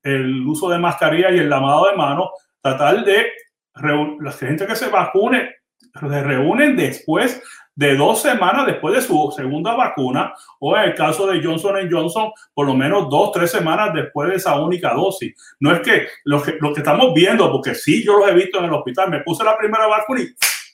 el, 0.03 0.47
uso 0.47 0.69
de 0.69 0.79
mascarilla 0.79 1.29
y 1.29 1.37
el 1.37 1.49
lavado 1.49 1.89
de 1.89 1.95
manos. 1.95 2.29
Tratar 2.61 3.05
de 3.05 3.27
la 3.75 4.31
gente 4.31 4.65
que 4.65 4.75
se 4.75 4.89
vacune, 4.89 5.55
se 5.93 6.23
reúnen 6.23 6.75
después 6.75 7.41
de 7.79 7.95
dos 7.95 8.21
semanas 8.21 8.65
después 8.65 8.93
de 8.93 9.01
su 9.01 9.33
segunda 9.33 9.73
vacuna 9.73 10.33
o 10.59 10.75
en 10.75 10.83
el 10.83 10.95
caso 10.95 11.25
de 11.27 11.41
Johnson 11.41 11.77
Johnson, 11.89 12.29
por 12.53 12.67
lo 12.67 12.73
menos 12.73 13.09
dos, 13.09 13.31
tres 13.31 13.51
semanas 13.51 13.93
después 13.93 14.29
de 14.29 14.35
esa 14.35 14.59
única 14.59 14.93
dosis. 14.93 15.33
No 15.61 15.71
es 15.71 15.79
que 15.79 16.07
lo 16.25 16.43
que, 16.43 16.57
lo 16.59 16.73
que 16.73 16.81
estamos 16.81 17.13
viendo, 17.13 17.49
porque 17.49 17.73
sí, 17.73 18.03
yo 18.03 18.19
los 18.19 18.27
he 18.27 18.33
visto 18.33 18.59
en 18.59 18.65
el 18.65 18.73
hospital, 18.73 19.09
me 19.09 19.21
puse 19.21 19.45
la 19.45 19.57
primera 19.57 19.87
vacuna 19.87 20.19
y 20.19 20.27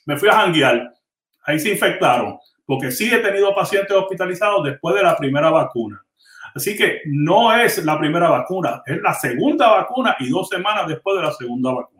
me 0.04 0.16
fui 0.16 0.28
a 0.28 0.32
janguear. 0.32 0.94
Ahí 1.44 1.60
se 1.60 1.70
infectaron, 1.70 2.38
porque 2.64 2.90
sí 2.90 3.08
he 3.14 3.18
tenido 3.18 3.54
pacientes 3.54 3.96
hospitalizados 3.96 4.64
después 4.64 4.96
de 4.96 5.04
la 5.04 5.16
primera 5.16 5.50
vacuna. 5.50 6.04
Así 6.56 6.76
que 6.76 7.02
no 7.04 7.56
es 7.56 7.84
la 7.84 7.96
primera 8.00 8.30
vacuna, 8.30 8.82
es 8.84 9.00
la 9.00 9.14
segunda 9.14 9.70
vacuna 9.70 10.16
y 10.18 10.28
dos 10.28 10.48
semanas 10.48 10.88
después 10.88 11.16
de 11.18 11.22
la 11.22 11.30
segunda 11.30 11.70
vacuna. 11.70 11.95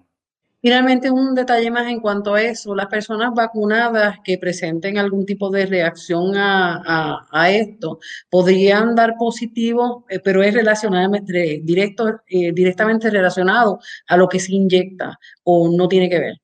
Finalmente, 0.60 1.10
un 1.10 1.34
detalle 1.34 1.70
más 1.70 1.86
en 1.86 2.00
cuanto 2.00 2.34
a 2.34 2.42
eso, 2.42 2.74
las 2.74 2.86
personas 2.86 3.32
vacunadas 3.34 4.18
que 4.24 4.38
presenten 4.38 4.98
algún 4.98 5.24
tipo 5.26 5.50
de 5.50 5.66
reacción 5.66 6.32
a, 6.36 7.50
esto 7.50 7.98
podrían 8.30 8.94
dar 8.94 9.14
positivo, 9.18 10.04
eh, 10.08 10.18
pero 10.18 10.42
es 10.42 10.54
relacionadamente 10.54 11.60
directo, 11.62 12.20
eh, 12.26 12.52
directamente 12.52 13.10
relacionado 13.10 13.78
a 14.08 14.16
lo 14.16 14.28
que 14.28 14.40
se 14.40 14.54
inyecta 14.54 15.18
o 15.44 15.68
no 15.76 15.86
tiene 15.86 16.08
que 16.08 16.18
ver. 16.18 16.34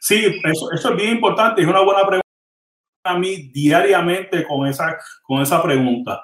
Sí, 0.00 0.24
eso, 0.44 0.72
eso 0.72 0.90
es 0.90 0.96
bien 0.96 1.16
importante, 1.16 1.60
es 1.60 1.68
una 1.68 1.82
buena 1.82 2.00
pregunta 2.00 2.26
a 3.06 3.18
mí 3.18 3.50
diariamente 3.52 4.44
con 4.44 4.66
esa, 4.66 4.96
con 5.22 5.42
esa 5.42 5.62
pregunta. 5.62 6.22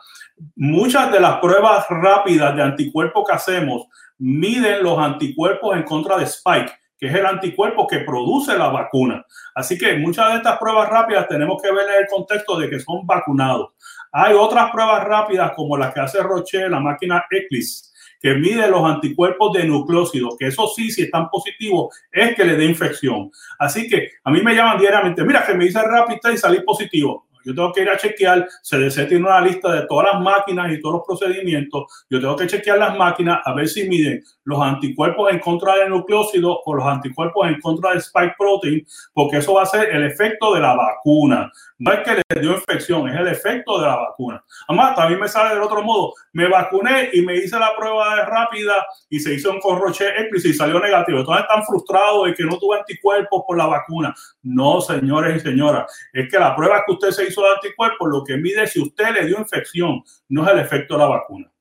Muchas 0.56 1.12
de 1.12 1.20
las 1.20 1.38
pruebas 1.38 1.86
rápidas 1.88 2.54
de 2.56 2.62
anticuerpos 2.62 3.24
que 3.26 3.34
hacemos 3.34 3.86
miden 4.18 4.82
los 4.82 4.98
anticuerpos 4.98 5.76
en 5.76 5.82
contra 5.82 6.16
de 6.16 6.24
Spike 6.24 6.72
que 7.02 7.08
es 7.08 7.14
el 7.16 7.26
anticuerpo 7.26 7.88
que 7.88 7.98
produce 7.98 8.56
la 8.56 8.68
vacuna. 8.68 9.26
Así 9.56 9.76
que 9.76 9.96
muchas 9.96 10.30
de 10.30 10.36
estas 10.36 10.56
pruebas 10.56 10.88
rápidas 10.88 11.26
tenemos 11.26 11.60
que 11.60 11.72
ver 11.72 11.84
en 11.88 12.02
el 12.02 12.06
contexto 12.08 12.56
de 12.56 12.70
que 12.70 12.78
son 12.78 13.04
vacunados. 13.04 13.70
Hay 14.12 14.34
otras 14.34 14.70
pruebas 14.70 15.02
rápidas 15.02 15.50
como 15.56 15.76
las 15.76 15.92
que 15.92 15.98
hace 15.98 16.22
Roche, 16.22 16.68
la 16.68 16.78
máquina 16.78 17.24
Eclipse, 17.28 17.90
que 18.20 18.34
mide 18.34 18.70
los 18.70 18.88
anticuerpos 18.88 19.52
de 19.52 19.64
nucleócidos, 19.64 20.36
que 20.38 20.46
eso 20.46 20.68
sí, 20.68 20.92
si 20.92 21.02
están 21.02 21.28
positivos, 21.28 21.92
es 22.12 22.36
que 22.36 22.44
le 22.44 22.54
dé 22.54 22.66
infección. 22.66 23.32
Así 23.58 23.88
que 23.88 24.12
a 24.22 24.30
mí 24.30 24.40
me 24.40 24.54
llaman 24.54 24.78
diariamente, 24.78 25.24
mira 25.24 25.44
que 25.44 25.54
me 25.54 25.64
dice 25.64 25.82
rápido 25.82 26.32
y 26.32 26.38
salí 26.38 26.60
positivo 26.60 27.26
yo 27.44 27.54
tengo 27.54 27.72
que 27.72 27.82
ir 27.82 27.90
a 27.90 27.96
chequear, 27.96 28.46
CDC 28.62 29.08
tiene 29.08 29.26
una 29.26 29.40
lista 29.40 29.72
de 29.72 29.86
todas 29.86 30.12
las 30.12 30.22
máquinas 30.22 30.72
y 30.72 30.80
todos 30.80 30.96
los 30.96 31.02
procedimientos, 31.06 31.84
yo 32.10 32.20
tengo 32.20 32.36
que 32.36 32.46
chequear 32.46 32.78
las 32.78 32.96
máquinas 32.96 33.40
a 33.44 33.54
ver 33.54 33.68
si 33.68 33.88
miden 33.88 34.22
los 34.44 34.60
anticuerpos 34.60 35.32
en 35.32 35.38
contra 35.38 35.76
del 35.76 35.90
nucleócido 35.90 36.60
o 36.64 36.74
los 36.74 36.86
anticuerpos 36.86 37.48
en 37.48 37.60
contra 37.60 37.90
del 37.90 37.98
spike 37.98 38.34
protein, 38.38 38.86
porque 39.12 39.38
eso 39.38 39.54
va 39.54 39.62
a 39.62 39.66
ser 39.66 39.94
el 39.94 40.04
efecto 40.04 40.54
de 40.54 40.60
la 40.60 40.74
vacuna. 40.74 41.50
No 41.78 41.92
es 41.92 42.00
que 42.00 42.14
le 42.14 42.40
dio 42.40 42.52
infección, 42.52 43.08
es 43.08 43.16
el 43.16 43.26
efecto 43.26 43.80
de 43.80 43.86
la 43.88 43.96
vacuna. 43.96 44.42
Además, 44.68 44.94
también 44.94 45.18
me 45.18 45.26
sale 45.26 45.54
del 45.54 45.62
otro 45.62 45.82
modo. 45.82 46.14
Me 46.32 46.48
vacuné 46.48 47.10
y 47.12 47.22
me 47.22 47.36
hice 47.36 47.58
la 47.58 47.74
prueba 47.76 48.24
rápida 48.24 48.86
y 49.10 49.18
se 49.18 49.34
hizo 49.34 49.50
un 49.50 49.58
corroche 49.58 50.06
y 50.32 50.52
salió 50.52 50.78
negativo. 50.78 51.18
Entonces 51.18 51.44
están 51.44 51.64
frustrados 51.64 52.26
de 52.26 52.34
que 52.34 52.44
no 52.44 52.56
tuve 52.58 52.78
anticuerpos 52.78 53.42
por 53.46 53.58
la 53.58 53.66
vacuna. 53.66 54.14
No, 54.42 54.80
señores 54.80 55.36
y 55.36 55.40
señoras. 55.40 55.92
Es 56.12 56.30
que 56.30 56.38
la 56.38 56.54
prueba 56.56 56.82
que 56.84 56.92
usted 56.92 57.10
se 57.10 57.28
hizo 57.28 57.42
de 57.42 57.54
anticuerpos 57.54 58.08
lo 58.10 58.24
que 58.24 58.36
mide 58.36 58.66
si 58.66 58.80
usted 58.80 59.12
le 59.14 59.26
dio 59.26 59.38
infección, 59.38 60.02
no 60.28 60.44
es 60.44 60.52
el 60.52 60.58
efecto 60.58 60.94
de 60.94 61.00
la 61.00 61.06
vacuna. 61.06 61.52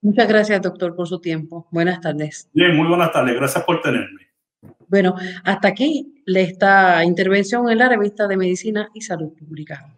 Muchas 0.00 0.26
gracias, 0.26 0.60
doctor, 0.60 0.96
por 0.96 1.06
su 1.06 1.20
tiempo. 1.20 1.68
Buenas 1.70 2.00
tardes. 2.00 2.48
Bien, 2.52 2.76
muy 2.76 2.88
buenas 2.88 3.12
tardes. 3.12 3.36
Gracias 3.36 3.62
por 3.64 3.80
tenerme. 3.80 4.28
Bueno, 4.88 5.14
hasta 5.44 5.68
aquí 5.68 6.22
esta 6.26 7.04
intervención 7.04 7.70
en 7.70 7.78
la 7.78 7.88
revista 7.88 8.26
de 8.26 8.36
Medicina 8.36 8.90
y 8.94 9.00
Salud 9.00 9.32
Pública. 9.32 9.94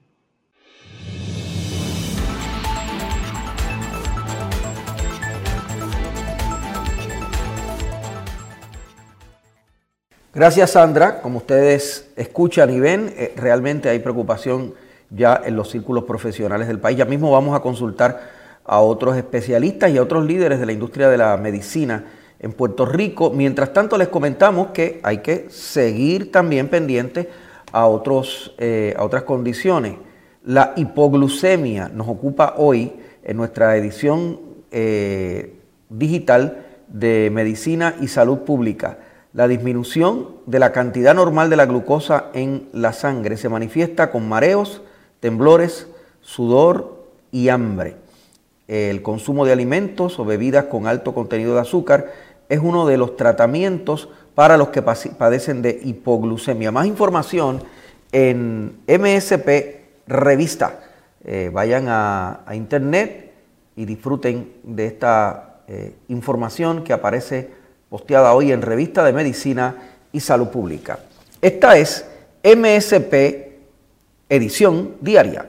Gracias 10.34 10.72
Sandra, 10.72 11.20
como 11.20 11.38
ustedes 11.38 12.10
escuchan 12.16 12.68
y 12.70 12.80
ven, 12.80 13.14
eh, 13.16 13.32
realmente 13.36 13.88
hay 13.88 14.00
preocupación 14.00 14.74
ya 15.08 15.40
en 15.44 15.54
los 15.54 15.70
círculos 15.70 16.02
profesionales 16.02 16.66
del 16.66 16.80
país. 16.80 16.98
Ya 16.98 17.04
mismo 17.04 17.30
vamos 17.30 17.56
a 17.56 17.60
consultar 17.60 18.20
a 18.64 18.80
otros 18.80 19.16
especialistas 19.16 19.92
y 19.92 19.96
a 19.96 20.02
otros 20.02 20.26
líderes 20.26 20.58
de 20.58 20.66
la 20.66 20.72
industria 20.72 21.08
de 21.08 21.18
la 21.18 21.36
medicina 21.36 22.06
en 22.40 22.52
Puerto 22.52 22.84
Rico. 22.84 23.30
Mientras 23.30 23.72
tanto, 23.72 23.96
les 23.96 24.08
comentamos 24.08 24.72
que 24.72 24.98
hay 25.04 25.18
que 25.18 25.46
seguir 25.50 26.32
también 26.32 26.66
pendiente 26.66 27.28
a, 27.70 27.86
otros, 27.86 28.56
eh, 28.58 28.92
a 28.98 29.04
otras 29.04 29.22
condiciones. 29.22 29.94
La 30.44 30.72
hipoglucemia 30.74 31.90
nos 31.94 32.08
ocupa 32.08 32.54
hoy 32.56 32.92
en 33.22 33.36
nuestra 33.36 33.76
edición 33.76 34.40
eh, 34.72 35.60
digital 35.88 36.64
de 36.88 37.30
Medicina 37.32 37.94
y 38.00 38.08
Salud 38.08 38.38
Pública. 38.38 38.98
La 39.34 39.48
disminución 39.48 40.28
de 40.46 40.60
la 40.60 40.70
cantidad 40.70 41.12
normal 41.12 41.50
de 41.50 41.56
la 41.56 41.66
glucosa 41.66 42.26
en 42.34 42.68
la 42.72 42.92
sangre 42.92 43.36
se 43.36 43.48
manifiesta 43.48 44.12
con 44.12 44.28
mareos, 44.28 44.80
temblores, 45.18 45.88
sudor 46.20 47.08
y 47.32 47.48
hambre. 47.48 47.96
El 48.68 49.02
consumo 49.02 49.44
de 49.44 49.50
alimentos 49.50 50.20
o 50.20 50.24
bebidas 50.24 50.66
con 50.66 50.86
alto 50.86 51.12
contenido 51.14 51.54
de 51.54 51.62
azúcar 51.62 52.12
es 52.48 52.60
uno 52.62 52.86
de 52.86 52.96
los 52.96 53.16
tratamientos 53.16 54.08
para 54.36 54.56
los 54.56 54.68
que 54.68 54.82
padecen 54.82 55.62
de 55.62 55.80
hipoglucemia. 55.82 56.70
Más 56.70 56.86
información 56.86 57.64
en 58.12 58.76
MSP 58.86 59.82
Revista. 60.06 60.78
Eh, 61.24 61.50
vayan 61.52 61.86
a, 61.88 62.44
internet 62.54 63.32
y 63.74 63.84
disfruten 63.84 64.52
de 64.62 64.86
esta 64.86 65.62
eh, 65.66 65.96
información 66.06 66.84
que 66.84 66.92
aparece 66.92 67.63
posteada 67.94 68.34
hoy 68.34 68.50
en 68.50 68.60
Revista 68.60 69.04
de 69.04 69.12
Medicina 69.12 70.00
y 70.10 70.18
Salud 70.18 70.48
Pública. 70.48 70.98
Esta 71.40 71.78
es 71.78 72.04
MSP 72.42 73.14
Edición 74.28 74.96
Diaria. 75.00 75.48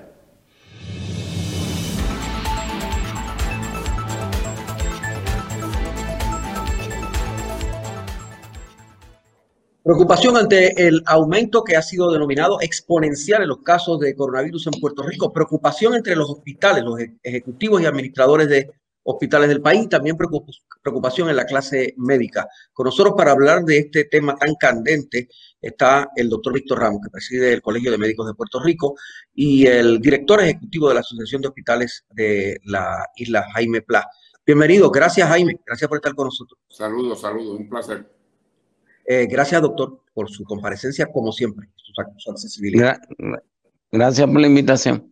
Preocupación 9.81 10.37
ante 10.37 10.87
el 10.87 11.01
aumento 11.07 11.63
que 11.63 11.75
ha 11.75 11.81
sido 11.81 12.11
denominado 12.11 12.61
exponencial 12.61 13.41
en 13.41 13.47
los 13.47 13.63
casos 13.63 13.99
de 13.99 14.15
coronavirus 14.15 14.67
en 14.67 14.79
Puerto 14.79 15.01
Rico. 15.01 15.33
Preocupación 15.33 15.95
entre 15.95 16.15
los 16.15 16.29
hospitales, 16.29 16.83
los 16.83 16.99
ejecutivos 17.23 17.81
y 17.81 17.87
administradores 17.87 18.47
de 18.49 18.69
hospitales 19.05 19.49
del 19.49 19.61
país. 19.61 19.87
También 19.87 20.17
preocupación 20.17 21.29
en 21.29 21.35
la 21.35 21.45
clase 21.45 21.93
médica. 21.97 22.47
Con 22.73 22.85
nosotros 22.85 23.13
para 23.15 23.31
hablar 23.31 23.63
de 23.63 23.77
este 23.77 24.05
tema 24.05 24.35
tan 24.35 24.55
candente 24.55 25.29
está 25.61 26.09
el 26.15 26.29
doctor 26.29 26.53
Víctor 26.53 26.79
Ramos, 26.79 27.01
que 27.03 27.09
preside 27.09 27.53
el 27.53 27.61
Colegio 27.61 27.91
de 27.91 27.97
Médicos 27.97 28.27
de 28.27 28.33
Puerto 28.33 28.61
Rico, 28.61 28.95
y 29.33 29.65
el 29.65 29.99
director 29.99 30.41
ejecutivo 30.41 30.89
de 30.89 30.95
la 30.95 30.99
Asociación 30.99 31.41
de 31.41 31.47
Hospitales 31.47 32.05
de 32.11 32.59
la 32.65 33.05
isla, 33.15 33.45
Jaime 33.53 33.81
Pla. 33.81 34.07
Bienvenido. 34.45 34.91
Gracias, 34.91 35.27
Jaime. 35.27 35.59
Gracias 35.65 35.87
por 35.87 35.97
estar 35.97 36.13
con 36.13 36.25
nosotros. 36.25 36.59
Saludos, 36.69 37.21
saludos. 37.21 37.59
Un 37.59 37.69
placer. 37.69 38.05
Eh, 39.07 39.27
gracias, 39.27 39.61
doctor, 39.61 40.01
por 40.13 40.29
su 40.29 40.43
comparecencia, 40.43 41.07
como 41.11 41.31
siempre, 41.31 41.69
su, 42.17 42.31
accesibilidad. 42.31 42.97
Gracias 43.91 44.27
por 44.27 44.41
la 44.41 44.47
invitación. 44.47 45.09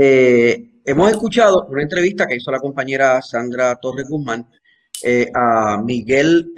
Eh, 0.00 0.67
hemos 0.88 1.10
escuchado 1.10 1.66
una 1.66 1.82
entrevista 1.82 2.26
que 2.26 2.36
hizo 2.36 2.50
la 2.50 2.60
compañera 2.60 3.20
Sandra 3.22 3.76
Torres 3.76 4.08
Guzmán 4.08 4.48
eh, 5.02 5.30
a 5.34 5.80
Miguel 5.84 6.52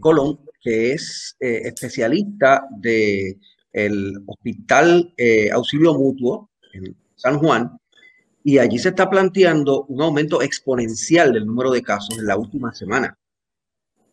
Colón, 0.00 0.40
que 0.60 0.92
es 0.92 1.36
especialista 1.38 2.66
del 2.70 4.22
Hospital 4.26 5.14
Auxilio 5.52 5.94
Mutuo 5.94 6.50
en 6.72 6.96
San 7.14 7.38
Juan, 7.38 7.78
y 8.42 8.58
allí 8.58 8.78
se 8.78 8.88
está 8.90 9.08
planteando 9.08 9.84
un 9.84 10.02
aumento 10.02 10.42
exponencial 10.42 11.32
del 11.32 11.46
número 11.46 11.70
de 11.70 11.82
casos 11.82 12.18
en 12.18 12.26
la 12.26 12.36
última 12.36 12.72
semana. 12.74 13.16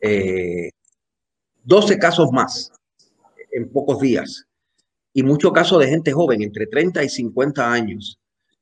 12 0.02 0.72
eh, 1.94 2.00
casos 2.00 2.32
más 2.32 2.72
en 3.52 3.70
pocos 3.72 4.00
días 4.00 4.46
y 5.14 5.24
muchos 5.24 5.52
casos 5.52 5.80
de 5.80 5.88
gente 5.88 6.12
joven, 6.12 6.44
entre 6.44 6.68
30 6.68 7.04
y 7.04 7.10
50 7.10 7.72
años. 7.72 8.20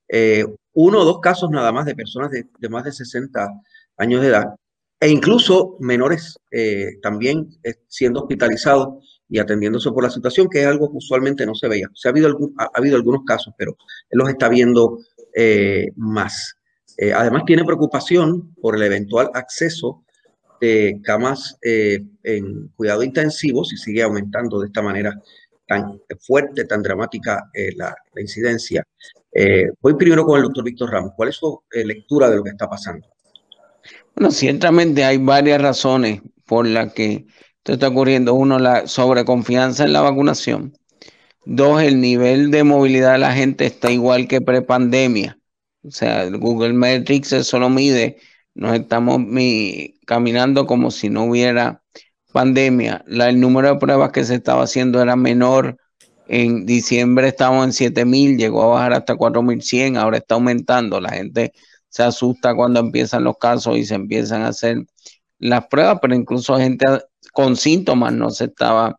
Eh, 0.08 0.46
uno 0.76 1.00
o 1.00 1.06
dos 1.06 1.20
casos 1.20 1.50
nada 1.50 1.72
más 1.72 1.86
de 1.86 1.96
personas 1.96 2.32
de, 2.32 2.70
más 2.70 2.84
de 2.84 2.92
60 2.92 3.50
años 3.98 4.22
de 4.22 4.28
edad 4.28 4.56
e 5.00 5.10
incluso 5.10 5.76
menores 5.80 6.38
eh, 6.52 7.00
también 7.02 7.50
siendo 7.88 8.22
hospitalizados 8.22 9.04
y 9.28 9.40
atendiéndose 9.40 9.92
por 9.92 10.04
la 10.04 10.10
situación, 10.10 10.48
que 10.50 10.62
es 10.62 10.68
algo 10.68 10.92
que 10.92 10.98
usualmente 10.98 11.46
no 11.46 11.56
se 11.56 11.68
veía. 11.68 11.90
Se 11.94 12.08
ha, 12.08 12.12
habido 12.12 12.38
ha, 12.58 12.70
habido 12.74 12.96
algunos 12.96 13.24
casos, 13.26 13.54
pero 13.58 13.76
él 14.10 14.20
los 14.20 14.30
está 14.30 14.50
viendo 14.50 15.00
eh, 15.34 15.88
más. 15.96 16.56
Eh, 16.98 17.12
además, 17.12 17.44
tiene 17.46 17.66
preocupación 17.66 18.54
por 18.56 18.76
el 18.76 18.84
eventual 18.84 19.30
acceso 19.34 20.04
de 20.62 21.02
camas 21.04 21.58
eh, 21.62 22.02
en 22.24 22.70
cuidado 22.70 23.04
intensivo 23.04 23.66
si 23.66 23.76
sigue 23.76 24.04
aumentando 24.04 24.60
de 24.60 24.68
esta 24.68 24.82
manera 24.82 25.14
tan 25.68 26.00
fuerte, 26.20 26.64
tan 26.66 26.84
dramática 26.84 27.50
la, 27.76 27.94
incidencia. 28.18 28.84
Voy 29.82 29.96
primero 29.96 30.26
con 30.26 30.38
el 30.38 30.44
doctor 30.44 30.64
Víctor 30.64 30.92
Ramos. 30.92 31.14
¿Cuál 31.16 31.30
es 31.30 31.36
su 31.36 31.62
lectura 31.72 32.30
de 32.30 32.38
lo 32.38 32.44
que 32.44 32.52
está 32.52 32.70
pasando? 32.70 33.08
Bueno, 34.16 34.32
ciertamente 34.32 35.04
hay 35.04 35.18
varias 35.18 35.62
razones 35.62 36.22
por 36.46 36.66
las 36.66 36.94
que 36.94 37.26
esto 37.58 37.74
está 37.74 37.88
ocurriendo. 37.90 38.34
Uno, 38.34 38.60
la 38.60 38.88
sobreconfianza 38.88 39.84
en 39.84 39.94
la 39.94 40.02
vacunación. 40.02 40.78
Dos, 41.46 41.82
el 41.82 42.00
nivel 42.00 42.50
de 42.52 42.64
movilidad 42.64 43.14
de 43.14 43.18
la 43.20 43.34
gente 43.34 43.66
está 43.66 43.92
igual 43.92 44.28
que 44.28 44.42
prepandemia. 44.42 45.40
O 45.84 45.92
sea, 45.92 46.30
Google 46.30 46.74
Metrics 46.74 47.34
eso 47.34 47.60
lo 47.60 47.70
mide. 47.70 48.18
Nos 48.54 48.74
estamos 48.76 49.22
caminando 50.06 50.66
como 50.66 50.92
si 50.92 51.10
no 51.10 51.26
hubiera 51.26 51.84
pandemia. 52.32 53.04
La, 53.08 53.30
el 53.30 53.40
número 53.40 53.74
de 53.74 53.80
pruebas 53.80 54.12
que 54.12 54.24
se 54.24 54.36
estaba 54.36 54.64
haciendo 54.64 55.02
era 55.02 55.16
menor. 55.16 55.78
En 56.28 56.66
diciembre 56.66 57.28
estábamos 57.28 57.66
en 57.66 57.74
7000, 57.74 58.38
llegó 58.38 58.64
a 58.64 58.68
bajar 58.68 58.94
hasta 58.94 59.16
4100, 59.16 59.98
ahora 59.98 60.18
está 60.18 60.36
aumentando. 60.36 61.00
La 61.00 61.12
gente 61.12 61.54
se 61.90 62.04
asusta 62.04 62.56
cuando 62.56 62.80
empiezan 62.80 63.24
los 63.24 63.38
casos 63.38 63.78
y 63.78 63.86
se 63.86 63.96
empiezan 63.96 64.42
a 64.42 64.50
hacer 64.50 64.86
las 65.40 65.68
pruebas, 65.68 66.00
pero 66.02 66.16
incluso 66.16 66.58
gente 66.58 66.86
con 67.34 67.56
síntomas 67.56 68.14
no 68.14 68.30
se 68.30 68.46
estaba 68.46 68.98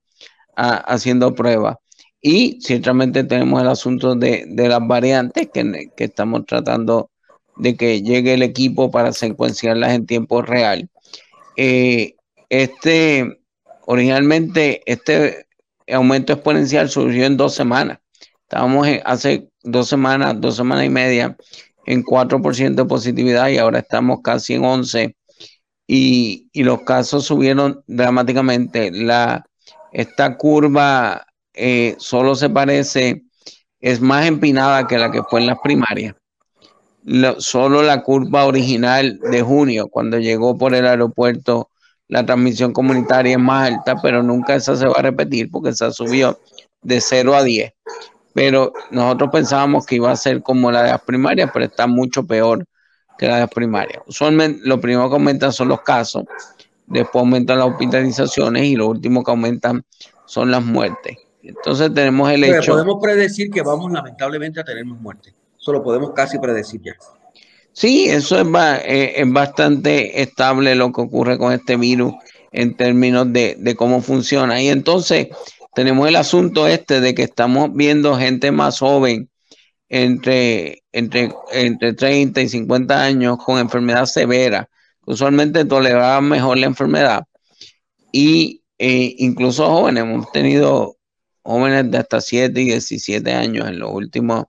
haciendo 0.56 1.34
pruebas. 1.34 1.76
Y 2.20 2.58
ciertamente 2.60 3.24
tenemos 3.24 3.60
el 3.60 3.68
asunto 3.68 4.14
de, 4.14 4.46
las 4.56 4.86
variantes 4.86 5.48
que, 5.52 5.90
estamos 5.98 6.46
tratando 6.46 7.10
de 7.56 7.76
que 7.76 8.02
llegue 8.02 8.34
el 8.34 8.42
equipo 8.42 8.90
para 8.90 9.12
secuenciarlas 9.12 9.92
en 9.92 10.06
tiempo 10.06 10.42
real. 10.42 10.88
Eh, 11.56 12.16
este, 12.48 13.40
originalmente, 13.86 14.82
este 14.86 15.45
aumento 15.94 16.32
exponencial 16.32 16.88
surgió 16.90 17.26
en 17.26 17.36
dos 17.36 17.54
semanas. 17.54 17.98
Estábamos 18.42 18.86
hace 19.04 19.48
dos 19.62 19.88
semanas, 19.88 20.40
dos 20.40 20.56
semanas 20.56 20.86
y 20.86 20.90
media 20.90 21.36
en 21.86 22.04
4% 22.04 22.82
de 22.82 22.84
positividad 22.84 23.48
y 23.48 23.58
ahora 23.58 23.80
estamos 23.80 24.20
casi 24.22 24.54
en 24.54 24.64
11 24.64 25.16
y, 25.86 26.48
y 26.52 26.62
los 26.64 26.82
casos 26.82 27.24
subieron 27.24 27.82
dramáticamente. 27.86 28.90
Esta 29.92 30.36
curva 30.36 31.26
eh, 31.54 31.94
solo 31.98 32.34
se 32.34 32.50
parece, 32.50 33.22
es 33.80 34.00
más 34.00 34.26
empinada 34.26 34.86
que 34.86 34.98
la 34.98 35.10
que 35.10 35.22
fue 35.22 35.40
en 35.40 35.46
las 35.46 35.58
primarias. 35.62 36.14
solo 37.38 37.82
la 37.82 38.02
curva 38.02 38.44
original 38.44 39.18
de 39.30 39.42
junio, 39.42 39.88
cuando 39.88 40.18
llegó 40.18 40.58
por 40.58 40.74
el 40.74 40.86
aeropuerto, 40.86 41.70
la 42.08 42.24
transmisión 42.24 42.72
comunitaria 42.72 43.32
es 43.32 43.38
más 43.38 43.68
alta, 43.68 43.96
pero 44.00 44.22
nunca 44.22 44.54
esa 44.54 44.76
se 44.76 44.86
va 44.86 44.94
a 44.96 45.02
repetir 45.02 45.50
porque 45.50 45.70
esa 45.70 45.90
subió 45.90 46.38
de 46.82 47.00
0 47.00 47.34
a 47.34 47.42
10. 47.42 47.72
Pero 48.32 48.72
nosotros 48.90 49.30
pensábamos 49.32 49.86
que 49.86 49.96
iba 49.96 50.10
a 50.10 50.16
ser 50.16 50.42
como 50.42 50.70
la 50.70 50.82
de 50.82 50.90
las 50.90 51.02
primarias, 51.02 51.50
pero 51.52 51.64
está 51.64 51.86
mucho 51.86 52.24
peor 52.26 52.64
que 53.18 53.26
la 53.26 53.36
de 53.36 53.40
las 53.40 53.50
primarias. 53.50 54.02
Usualmente 54.06 54.60
lo 54.64 54.80
primero 54.80 55.08
que 55.08 55.14
aumentan 55.14 55.52
son 55.52 55.68
los 55.68 55.80
casos, 55.80 56.24
después 56.86 57.20
aumentan 57.22 57.58
las 57.58 57.68
hospitalizaciones 57.68 58.64
y 58.64 58.76
lo 58.76 58.88
último 58.88 59.24
que 59.24 59.30
aumentan 59.30 59.84
son 60.26 60.50
las 60.50 60.62
muertes. 60.62 61.16
Entonces 61.42 61.92
tenemos 61.94 62.30
el 62.30 62.44
hecho. 62.44 62.72
Podemos 62.72 62.98
predecir 63.00 63.50
que 63.50 63.62
vamos 63.62 63.90
lamentablemente 63.90 64.60
a 64.60 64.64
tener 64.64 64.84
más 64.84 65.00
muertes. 65.00 65.34
Eso 65.58 65.72
lo 65.72 65.82
podemos 65.82 66.12
casi 66.12 66.38
predecir 66.38 66.80
ya. 66.82 66.92
Sí, 67.76 68.06
eso 68.08 68.40
es, 68.40 68.46
eh, 68.86 69.12
es 69.16 69.30
bastante 69.30 70.22
estable 70.22 70.74
lo 70.74 70.92
que 70.92 71.02
ocurre 71.02 71.36
con 71.36 71.52
este 71.52 71.76
virus 71.76 72.14
en 72.50 72.74
términos 72.74 73.30
de, 73.34 73.54
de, 73.58 73.76
cómo 73.76 74.00
funciona. 74.00 74.62
Y 74.62 74.68
entonces 74.68 75.28
tenemos 75.74 76.08
el 76.08 76.16
asunto 76.16 76.66
este 76.66 77.02
de 77.02 77.14
que 77.14 77.24
estamos 77.24 77.74
viendo 77.74 78.16
gente 78.16 78.50
más 78.50 78.78
joven, 78.78 79.28
entre, 79.90 80.84
entre, 80.92 81.34
entre 81.52 81.92
30 81.92 82.40
y 82.40 82.48
50 82.48 83.02
años, 83.02 83.36
con 83.44 83.58
enfermedad 83.58 84.06
severa. 84.06 84.70
Usualmente 85.04 85.66
toleraba 85.66 86.22
mejor 86.22 86.56
la 86.56 86.66
enfermedad. 86.66 87.24
Y 88.10 88.62
eh, 88.78 89.16
incluso 89.18 89.66
jóvenes, 89.66 90.04
hemos 90.04 90.32
tenido 90.32 90.96
jóvenes 91.42 91.90
de 91.90 91.98
hasta 91.98 92.22
7 92.22 92.58
y 92.58 92.64
17 92.64 93.32
años 93.34 93.68
en 93.68 93.80
los 93.80 93.92
últimos 93.92 94.46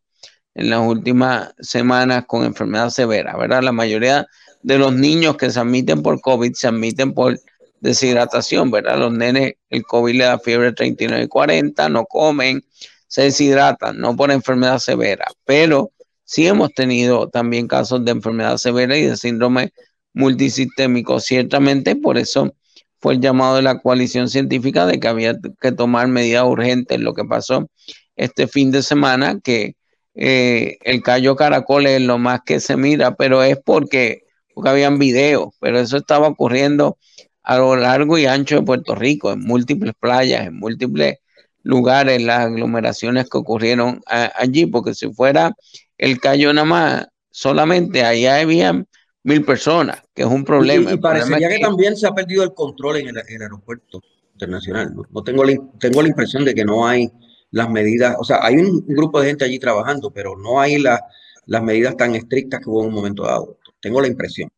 en 0.57 0.71
las 0.71 0.79
últimas 0.81 1.53
semanas 1.59 2.25
con 2.25 2.43
enfermedad 2.43 2.89
severa, 2.89 3.37
¿verdad? 3.37 3.61
La 3.61 3.71
mayoría 3.71 4.25
de 4.63 4.79
los 4.79 4.91
niños 4.91 5.37
que 5.37 5.51
se 5.51 5.59
admiten 5.59 6.01
por 6.01 6.19
COVID 6.19 6.51
se 6.53 6.67
admiten 6.67 7.13
por 7.13 7.39
deshidratación, 7.79 8.71
¿verdad? 8.71 8.97
Los 8.97 9.13
nenes, 9.13 9.53
el 9.69 9.83
COVID 9.83 10.15
le 10.15 10.23
da 10.23 10.39
fiebre 10.39 10.73
39 10.73 11.25
y 11.25 11.27
40, 11.27 11.89
no 11.89 12.05
comen, 12.05 12.65
se 13.07 13.21
deshidratan, 13.21 13.99
no 13.99 14.15
por 14.15 14.31
enfermedad 14.31 14.79
severa, 14.79 15.27
pero 15.45 15.91
sí 16.23 16.47
hemos 16.47 16.73
tenido 16.73 17.29
también 17.29 17.67
casos 17.67 18.03
de 18.03 18.11
enfermedad 18.11 18.57
severa 18.57 18.97
y 18.97 19.05
de 19.05 19.15
síndrome 19.15 19.71
multisistémico, 20.13 21.19
ciertamente 21.19 21.95
por 21.95 22.17
eso 22.17 22.51
fue 22.99 23.13
el 23.13 23.21
llamado 23.21 23.57
de 23.57 23.61
la 23.61 23.79
coalición 23.79 24.27
científica 24.27 24.87
de 24.87 24.99
que 24.99 25.07
había 25.07 25.35
que 25.61 25.71
tomar 25.71 26.07
medidas 26.07 26.45
urgentes. 26.45 26.99
Lo 26.99 27.13
que 27.13 27.25
pasó 27.25 27.69
este 28.15 28.47
fin 28.47 28.71
de 28.71 28.81
semana, 28.81 29.39
que 29.39 29.75
eh, 30.19 30.79
el 30.81 31.03
Cayo 31.03 31.35
Caracol 31.35 31.85
es 31.85 32.01
lo 32.01 32.17
más 32.17 32.41
que 32.43 32.59
se 32.59 32.75
mira, 32.75 33.15
pero 33.15 33.43
es 33.43 33.59
porque, 33.63 34.23
porque 34.53 34.69
habían 34.69 34.97
videos, 34.97 35.53
pero 35.59 35.79
eso 35.79 35.95
estaba 35.95 36.27
ocurriendo 36.27 36.97
a 37.43 37.59
lo 37.59 37.75
largo 37.75 38.17
y 38.17 38.25
ancho 38.25 38.55
de 38.55 38.63
Puerto 38.63 38.95
Rico, 38.95 39.31
en 39.31 39.41
múltiples 39.41 39.93
playas, 39.99 40.47
en 40.47 40.57
múltiples 40.57 41.19
lugares, 41.61 42.19
las 42.21 42.39
aglomeraciones 42.39 43.29
que 43.29 43.37
ocurrieron 43.37 44.01
allí, 44.07 44.65
porque 44.65 44.95
si 44.95 45.13
fuera 45.13 45.55
el 45.99 46.19
Cayo 46.19 46.51
nada 46.51 46.65
más, 46.65 47.07
solamente 47.29 48.03
allá 48.03 48.39
habían 48.39 48.87
mil 49.21 49.45
personas, 49.45 50.01
que 50.15 50.23
es 50.23 50.27
un 50.27 50.43
problema. 50.43 50.93
Y, 50.93 50.97
parecería 50.97 51.47
que, 51.47 51.59
también 51.59 51.95
se 51.95 52.07
ha 52.07 52.11
perdido 52.11 52.43
el 52.43 52.55
control 52.55 52.97
en 52.97 53.09
el, 53.09 53.17
aeropuerto 53.17 54.01
internacional. 54.33 54.95
No, 55.11 55.23
tengo, 55.23 55.43
la, 55.43 55.53
tengo 55.79 56.01
la 56.01 56.07
impresión 56.07 56.43
de 56.43 56.55
que 56.55 56.65
no 56.65 56.87
hay 56.87 57.11
las 57.51 57.69
medidas, 57.69 58.15
o 58.19 58.23
sea, 58.23 58.39
hay 58.41 58.55
un, 58.55 58.85
grupo 58.87 59.21
de 59.21 59.27
gente 59.27 59.45
allí 59.45 59.59
trabajando, 59.59 60.11
pero 60.11 60.37
no 60.37 60.59
hay 60.59 60.77
las 60.77 61.63
medidas 61.63 61.95
tan 61.97 62.15
estrictas 62.15 62.61
que 62.61 62.69
hubo 62.69 62.81
en 62.81 62.89
un 62.89 62.93
momento 62.93 63.23
dado. 63.23 63.57
Tengo 63.79 64.01
la 64.01 64.07
impresión. 64.07 64.49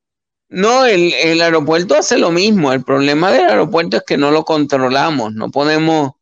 No, 0.50 0.86
el, 0.86 1.14
el, 1.14 1.42
aeropuerto 1.42 1.96
hace 1.96 2.18
lo 2.18 2.32
mismo. 2.32 2.74
El 2.74 2.84
problema 2.84 3.32
del 3.32 3.50
aeropuerto 3.50 3.98
es 3.98 4.04
que 4.04 4.18
no 4.18 4.32
lo 4.32 4.44
controlamos. 4.46 5.34
No 5.34 5.52
podemos, 5.52 6.14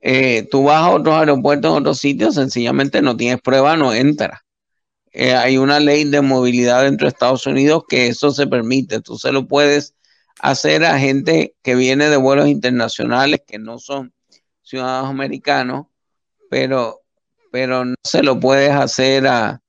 eh, 0.00 0.48
tú 0.50 0.64
vas 0.64 0.82
a 0.82 0.90
otros 0.90 1.14
aeropuertos 1.14 1.70
en 1.70 1.78
otros 1.78 1.98
sitios, 1.98 2.34
sencillamente 2.34 3.02
no 3.02 3.16
tienes 3.16 3.42
prueba, 3.42 3.76
no 3.76 3.92
entras. 3.92 4.40
Eh, 5.12 5.34
hay 5.34 5.58
una 5.58 5.80
ley 5.80 6.04
de 6.04 6.22
movilidad 6.22 6.82
dentro 6.82 7.06
de 7.06 7.10
Estados 7.10 7.46
Unidos 7.46 7.84
que 7.88 8.08
eso 8.08 8.30
se 8.30 8.46
permite. 8.46 9.00
Tú 9.00 9.18
se 9.18 9.32
lo 9.32 9.46
puedes 9.46 9.94
hacer 10.40 10.84
a 10.84 10.98
gente 10.98 11.54
que 11.62 11.74
viene 11.74 12.08
de 12.08 12.16
vuelos 12.16 12.48
internacionales 12.48 13.40
que 13.46 13.58
no 13.58 13.78
son 13.78 14.12
ciudadanos 14.62 15.10
americanos, 15.10 15.86
pero, 16.54 17.00
pero 17.50 17.84
no 17.84 17.96
se 18.04 18.22
lo 18.22 18.38
puedes 18.38 18.70
hacer 18.70 19.26
a, 19.26 19.60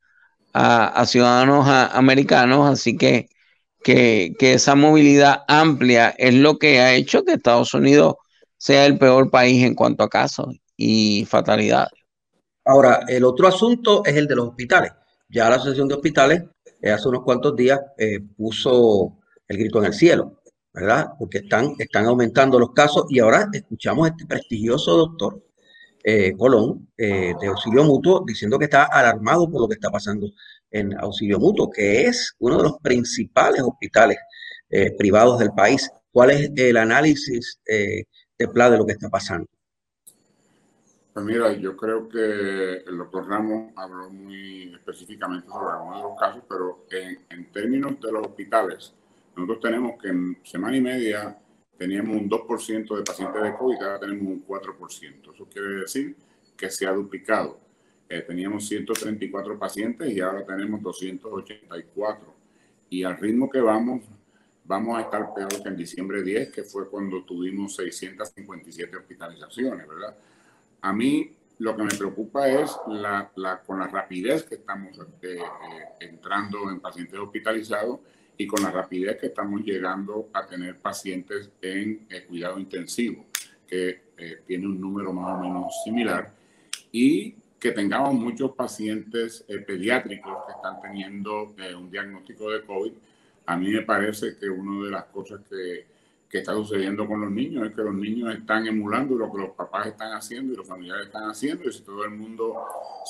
ciudadanos 1.08 1.66
americanos. 1.68 2.70
Así 2.70 2.96
que, 2.96 3.28
que, 3.84 4.36
que 4.38 4.54
esa 4.54 4.76
movilidad 4.76 5.46
amplia 5.48 6.14
es 6.16 6.36
lo 6.36 6.60
que 6.60 6.82
ha 6.82 6.94
hecho 6.94 7.24
que 7.24 7.34
Estados 7.34 7.74
Unidos 7.74 8.18
sea 8.56 8.86
el 8.86 9.00
peor 9.00 9.32
país 9.32 9.66
en 9.66 9.74
cuanto 9.74 10.04
a 10.04 10.10
casos 10.10 10.56
y 10.78 11.26
fatalidades. 11.28 12.00
Ahora, 12.64 13.04
el 13.08 13.24
otro 13.24 13.48
asunto 13.48 14.06
es 14.06 14.16
el 14.16 14.28
de 14.28 14.36
los 14.36 14.50
hospitales. 14.50 14.92
Ya 15.28 15.50
la 15.50 15.56
Asociación 15.56 15.88
de 15.88 15.96
Hospitales 15.96 16.44
eh, 16.84 16.92
hace 16.92 17.10
unos 17.10 17.24
cuantos 17.24 17.56
días 17.56 17.80
eh, 17.98 18.20
puso 18.38 19.18
el 19.48 19.58
grito 19.58 19.80
en 19.80 19.86
el 19.86 19.94
cielo, 19.94 20.40
¿verdad? 20.72 21.14
Porque 21.18 21.40
están, 21.40 21.74
están 21.80 22.06
aumentando 22.06 22.60
los 22.60 22.74
casos 22.74 23.06
y 23.10 23.18
ahora 23.18 23.50
escuchamos 23.52 24.06
a 24.06 24.12
este 24.12 24.28
prestigioso 24.28 24.96
doctor 24.98 25.45
eh, 26.08 26.34
Colón 26.38 26.88
de 26.96 27.48
auxilio 27.48 27.84
mutuo 27.84 28.24
diciendo 28.26 28.60
que 28.60 28.66
está 28.66 28.84
alarmado 28.84 29.50
por 29.50 29.62
lo 29.62 29.68
que 29.68 29.74
está 29.74 29.90
pasando 29.90 30.28
en 30.76 30.94
Auxilio 31.00 31.40
Mutuo, 31.40 31.70
que 31.72 32.06
es 32.06 32.36
uno 32.40 32.58
de 32.58 32.64
los 32.64 32.78
principales 32.80 33.62
hospitales 33.62 34.18
eh, 34.70 34.92
privados 34.98 35.40
del 35.40 35.52
país. 35.52 35.90
¿Cuál 36.12 36.32
es 36.32 36.52
el 36.56 36.78
análisis 36.78 37.60
eh, 37.66 38.04
de 38.38 38.48
PLA 38.48 38.72
de 38.72 38.78
lo 38.78 38.86
que 38.86 38.92
está 38.92 39.10
pasando? 39.10 39.48
Pues 41.14 41.26
mira, 41.26 41.54
yo 41.54 41.78
creo 41.78 42.10
que 42.10 42.84
el 42.86 42.98
doctor 42.98 43.30
Ramos 43.30 43.72
habló 43.78 44.10
muy 44.10 44.74
específicamente 44.74 45.48
sobre 45.48 45.72
algunos 45.72 45.98
de 45.98 46.04
los 46.04 46.20
casos, 46.20 46.44
pero 46.50 46.86
en 47.30 47.52
términos 47.54 48.02
de 48.02 48.12
los 48.12 48.28
hospitales, 48.28 48.94
nosotros 49.34 49.62
tenemos 49.62 49.94
que 50.02 50.10
en 50.10 50.38
semana 50.44 50.76
y 50.76 50.82
media 50.82 51.40
teníamos 51.78 52.16
un 52.16 52.30
2% 52.30 52.96
de 52.96 53.04
pacientes 53.04 53.44
de 53.44 53.56
COVID, 53.56 53.82
ahora 53.82 54.00
tenemos 54.00 54.28
un 54.28 54.46
4%. 54.46 55.34
Eso 55.34 55.46
quiere 55.46 55.68
decir 55.82 56.16
que 56.56 56.70
se 56.70 56.86
ha 56.86 56.92
duplicado. 56.92 57.60
Eh, 58.08 58.22
teníamos 58.22 58.68
134 58.68 59.58
pacientes 59.58 60.12
y 60.12 60.20
ahora 60.22 60.46
tenemos 60.46 60.82
284. 60.82 62.34
Y 62.90 63.04
al 63.04 63.18
ritmo 63.18 63.50
que 63.50 63.60
vamos, 63.60 64.04
vamos 64.64 64.98
a 64.98 65.02
estar 65.02 65.34
peor 65.34 65.62
que 65.62 65.70
en 65.70 65.76
diciembre 65.76 66.24
10, 66.24 66.52
que 66.52 66.64
fue 66.64 66.90
cuando 66.90 67.24
tuvimos 67.24 67.76
657 67.76 68.96
hospitalizaciones, 68.96 69.88
¿verdad? 69.88 70.16
A 70.82 70.94
mí 70.94 71.36
lo 71.60 71.76
que 71.76 71.84
me 71.84 71.96
preocupa 71.96 72.48
es 72.48 72.76
la, 72.88 73.32
la 73.36 73.62
con 73.62 73.80
la 73.80 73.88
rapidez 73.88 74.44
que 74.44 74.56
estamos 74.56 74.98
eh, 75.22 75.38
eh, 75.40 75.42
entrando 76.02 76.70
en 76.70 76.80
pacientes 76.80 77.20
hospitalizados 77.20 78.00
y 78.38 78.48
con 78.48 78.64
la 78.64 78.72
rapidez 78.72 79.18
que 79.18 79.28
estamos 79.28 79.62
llegando 79.62 80.30
a 80.34 80.46
tener 80.46 80.78
pacientes 80.78 81.50
en 81.62 82.08
cuidado 82.28 82.60
intensivo, 82.60 83.26
que 83.68 84.06
tiene 84.46 84.68
un 84.68 84.80
número 84.80 85.12
más 85.14 85.40
o 85.40 85.44
menos 85.44 85.74
similar, 85.84 86.34
y 86.92 87.36
que 87.66 87.72
tengamos 87.72 88.14
muchos 88.14 88.52
pacientes 88.52 89.44
eh, 89.48 89.58
pediátricos 89.58 90.46
que 90.46 90.52
están 90.52 90.80
teniendo 90.80 91.56
eh, 91.58 91.74
un 91.74 91.90
diagnóstico 91.90 92.52
de 92.52 92.62
COVID. 92.62 92.92
A 93.48 93.58
mí 93.58 93.72
me 93.72 93.82
parece 93.82 94.38
que 94.38 94.48
una 94.48 94.86
de 94.86 94.92
las 94.92 95.06
cosas 95.06 95.42
que, 95.50 95.88
que, 96.30 96.38
está 96.38 96.54
sucediendo 96.54 97.08
con 97.08 97.22
los 97.22 97.32
niños 97.32 97.68
es 97.68 97.74
que 97.74 97.82
los 97.82 97.96
niños 97.96 98.36
están 98.36 98.68
emulando 98.68 99.16
lo 99.16 99.32
que 99.32 99.40
los 99.40 99.50
papás 99.50 99.88
están 99.88 100.14
haciendo 100.14 100.54
y 100.54 100.58
los 100.58 100.68
familiares 100.68 101.08
están 101.08 101.28
haciendo. 101.28 101.68
Y 101.68 101.74
si 101.74 101.82
todo 101.82 102.06
el 102.06 102.12
mundo 102.12 102.56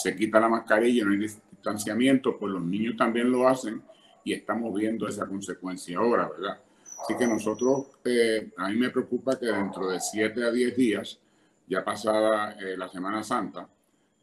se 0.01 0.15
quita 0.15 0.39
la 0.39 0.47
mascarilla 0.47 1.03
no 1.03 1.11
hay 1.11 1.17
distanciamiento, 1.17 2.37
pues 2.37 2.53
los 2.53 2.63
niños 2.63 2.95
también 2.95 3.29
lo 3.29 3.49
hacen 3.49 3.81
y 4.25 4.33
estamos 4.33 4.73
viendo 4.73 5.07
esa 5.07 5.25
consecuencia 5.25 5.97
ahora, 5.97 6.27
¿verdad? 6.27 6.59
Así 7.01 7.15
que 7.17 7.27
nosotros, 7.27 7.87
eh, 8.03 8.51
a 8.57 8.67
mí 8.67 8.75
me 8.75 8.89
preocupa 8.89 9.39
que 9.39 9.45
dentro 9.45 9.87
de 9.87 10.01
7 10.01 10.43
a 10.43 10.51
10 10.51 10.75
días, 10.75 11.19
ya 11.67 11.83
pasada 11.85 12.57
la 12.75 12.89
Semana 12.89 13.23
Santa, 13.23 13.67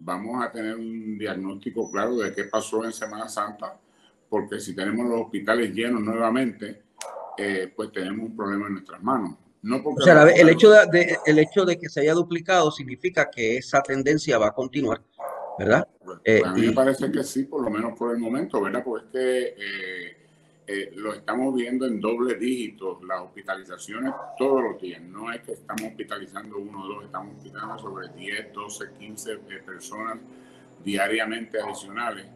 vamos 0.05 0.45
a 0.45 0.51
tener 0.51 0.77
un 0.77 1.17
diagnóstico 1.17 1.91
claro 1.91 2.17
de 2.17 2.35
qué 2.35 2.45
pasó 2.45 2.85
en 2.85 2.93
Semana 2.93 3.29
Santa, 3.29 3.79
porque 4.29 4.61
si 4.61 4.75
tenemos 4.75 5.09
los 5.09 5.23
hospitales 5.23 5.73
llenos 5.73 6.03
nuevamente, 6.03 6.83
eh, 7.37 7.73
pues 7.75 7.93
tenemos 7.93 8.29
un 8.29 8.37
problema 8.37 8.67
en 8.67 8.75
nuestras 8.75 9.03
manos. 9.03 9.37
No 9.63 9.83
porque 9.83 10.03
o 10.03 10.05
sea, 10.05 10.25
el 10.25 10.49
hecho 10.49 10.71
de, 10.71 11.17
el 11.25 11.39
hecho 11.39 11.65
de 11.65 11.79
que 11.79 11.89
se 11.89 12.01
haya 12.01 12.15
duplicado 12.15 12.73
significa 12.73 13.31
que 13.31 13.59
esa 13.59 13.81
tendencia 13.81 14.39
va 14.39 14.49
a 14.49 14.53
continuar, 14.53 15.01
¿verdad? 15.59 15.89
Pues, 16.05 16.19
pues 16.25 16.45
a 16.45 16.53
mí 16.53 16.67
me 16.67 16.73
parece 16.73 17.11
que 17.11 17.23
sí, 17.25 17.45
por 17.45 17.63
lo 17.63 17.71
menos 17.71 17.99
por 17.99 18.13
el 18.13 18.19
momento, 18.19 18.61
¿verdad? 18.61 18.83
Porque 18.85 19.07
es 19.07 19.13
que 19.13 19.55
eh, 19.59 20.17
eh, 20.67 20.93
lo 20.95 21.13
estamos 21.13 21.55
viendo 21.55 21.87
en 21.87 22.01
doble 22.01 22.37
dígito, 22.37 23.01
las 23.07 23.21
hospitalizaciones 23.23 24.13
todos 24.39 24.63
los 24.63 24.81
días. 24.81 25.03
No 25.03 25.33
es 25.33 25.43
que 25.43 25.53
estamos 25.53 25.83
hospitalizando 25.83 26.59
uno 26.59 26.85
o 26.85 26.89
dos, 26.89 27.05
estamos 27.05 27.37
hospitalizando 27.37 27.79
sobre 27.79 28.09
10, 28.09 28.53
12, 28.53 28.85
15 28.99 29.37
personas 29.67 30.19
diariamente 30.85 31.61
adicionales. 31.61 32.27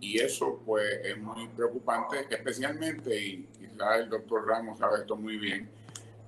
Y 0.00 0.18
eso 0.18 0.62
pues 0.64 1.00
es 1.04 1.18
muy 1.18 1.48
preocupante, 1.48 2.26
especialmente, 2.30 3.16
y 3.18 3.48
quizás 3.58 4.00
el 4.00 4.08
doctor 4.08 4.46
Ramos 4.46 4.78
sabe 4.78 5.00
esto 5.00 5.16
muy 5.16 5.36
bien, 5.36 5.68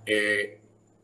eh, 0.05 0.62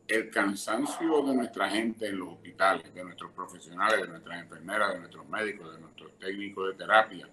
el 0.09 0.31
cansancio 0.31 1.21
de 1.21 1.35
nuestra 1.35 1.69
gente 1.69 2.07
en 2.07 2.17
los 2.17 2.29
hospitales, 2.29 2.93
de 2.93 3.03
nuestros 3.03 3.31
profesionales, 3.31 4.01
de 4.01 4.07
nuestras 4.07 4.41
enfermeras, 4.41 4.93
de 4.93 4.99
nuestros 4.99 5.29
médicos, 5.29 5.71
de 5.75 5.81
nuestros 5.81 6.17
técnicos 6.17 6.67
de 6.69 6.73
terapia, 6.73 7.29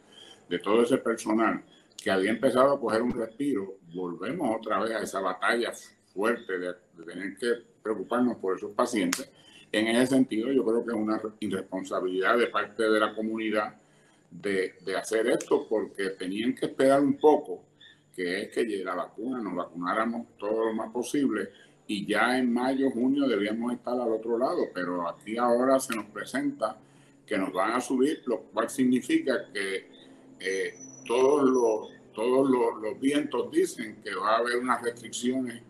de 0.47 0.59
todo 0.59 0.83
ese 0.83 0.99
personal 0.99 1.65
que 1.97 2.11
había 2.11 2.31
empezado 2.31 2.75
a 2.75 2.81
coger 2.81 3.01
un 3.01 3.13
respiro, 3.13 3.79
volvemos 3.95 4.57
otra 4.59 4.79
vez 4.81 4.93
a 4.93 5.01
esa 5.01 5.21
batalla 5.21 5.73
fuerte 6.13 6.59
de, 6.59 6.75
tener 7.05 7.37
que 7.39 7.55
preocuparnos 7.83 8.37
por 8.37 8.57
esos 8.57 8.73
pacientes. 8.73 9.31
En 9.73 9.87
ese 9.89 10.15
sentido, 10.15 10.53
yo 10.53 10.63
creo 10.63 10.85
que 10.85 10.91
es 10.91 10.97
una 10.97 11.21
irresponsabilidad 11.41 12.37
de 12.37 12.49
parte 12.49 12.83
de 12.83 13.01
la 13.01 13.15
comunidad 13.15 13.75
de, 14.31 14.75
de, 14.85 14.97
hacer 14.97 15.27
esto 15.29 15.67
porque 15.67 16.11
tenían 16.11 16.55
que 16.55 16.67
esperar 16.67 17.01
un 17.01 17.17
poco, 17.17 17.63
que 18.15 18.43
es 18.43 18.49
que 18.51 18.65
la 18.85 18.95
vacuna, 18.95 19.41
nos 19.41 19.55
vacunáramos 19.55 20.37
todo 20.39 20.67
lo 20.67 20.75
más 20.75 20.93
posible 20.93 21.49
y 21.87 22.07
ya 22.07 22.39
en 22.39 22.53
mayo, 22.53 22.91
junio 22.91 23.29
debíamos 23.29 23.73
estar 23.73 23.95
al 23.95 24.13
otro 24.13 24.39
lado, 24.39 24.65
pero 24.75 25.09
aquí 25.09 25.37
ahora 25.37 25.79
se 25.79 25.95
nos 25.95 26.07
presenta 26.07 26.79
que 27.27 27.39
nos 27.39 27.53
van 27.53 27.73
a 27.73 27.81
subir, 27.81 28.23
lo 28.27 28.41
cual 28.41 28.69
significa 28.71 29.47
que 29.53 29.89
eh, 30.41 30.75
todos 31.07 31.45
los 31.45 31.97
todos 32.17 32.49
los, 32.49 32.99
vientos 32.99 33.51
dicen 33.51 34.01
que 34.03 34.15
va 34.15 34.37
a 34.37 34.39
haber 34.39 34.57
unas 34.57 34.81
restricciones 34.81 35.63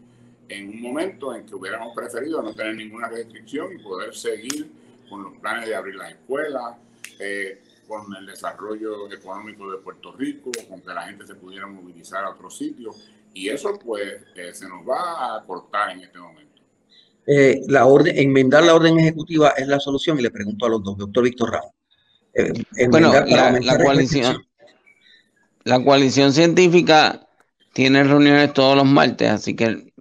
en 0.48 0.68
un 0.68 0.80
momento 0.80 1.34
en 1.34 1.44
que 1.44 1.56
hubiéramos 1.56 1.92
preferido 1.92 2.40
no 2.40 2.54
tener 2.54 2.76
ninguna 2.76 3.08
restricción 3.08 3.72
y 3.72 3.82
poder 3.82 4.14
seguir 4.14 4.70
con 5.10 5.24
los 5.24 5.36
planes 5.38 5.68
de 5.68 5.74
abrir 5.74 5.96
las 5.96 6.12
escuelas, 6.12 6.76
eh, 7.18 7.60
con 7.88 8.14
el 8.14 8.26
desarrollo 8.26 9.10
económico 9.12 9.68
de 9.72 9.78
Puerto 9.78 10.12
Rico, 10.12 10.52
con 10.68 10.80
que 10.80 10.94
la 10.94 11.02
gente 11.02 11.26
se 11.26 11.34
pudiera 11.34 11.66
movilizar 11.66 12.24
a 12.24 12.30
otros 12.30 12.56
sitios. 12.56 13.10
Y 13.36 13.50
eso 13.50 13.78
pues 13.78 14.02
eh, 14.34 14.54
se 14.54 14.66
nos 14.66 14.80
va 14.88 15.36
a 15.36 15.44
cortar 15.44 15.90
en 15.90 16.00
este 16.00 16.18
momento. 16.18 16.62
Eh, 17.26 17.60
la 17.68 17.84
orden, 17.84 18.16
enmendar 18.16 18.64
la 18.64 18.74
orden 18.74 18.98
ejecutiva 18.98 19.50
es 19.50 19.68
la 19.68 19.78
solución 19.78 20.18
y 20.18 20.22
le 20.22 20.30
pregunto 20.30 20.64
a 20.64 20.70
los 20.70 20.82
dos, 20.82 20.96
doctor 20.96 21.24
Víctor 21.24 21.50
Ramos. 21.50 21.72
bueno, 22.88 23.12
la, 23.12 23.58
la 23.60 23.78
coalición, 23.78 24.42
la 25.64 25.84
coalición 25.84 26.32
científica 26.32 27.28
tiene 27.74 28.04
reuniones 28.04 28.54
todos 28.54 28.74
los 28.74 28.86
martes, 28.86 29.28
así 29.28 29.54
que 29.54 29.92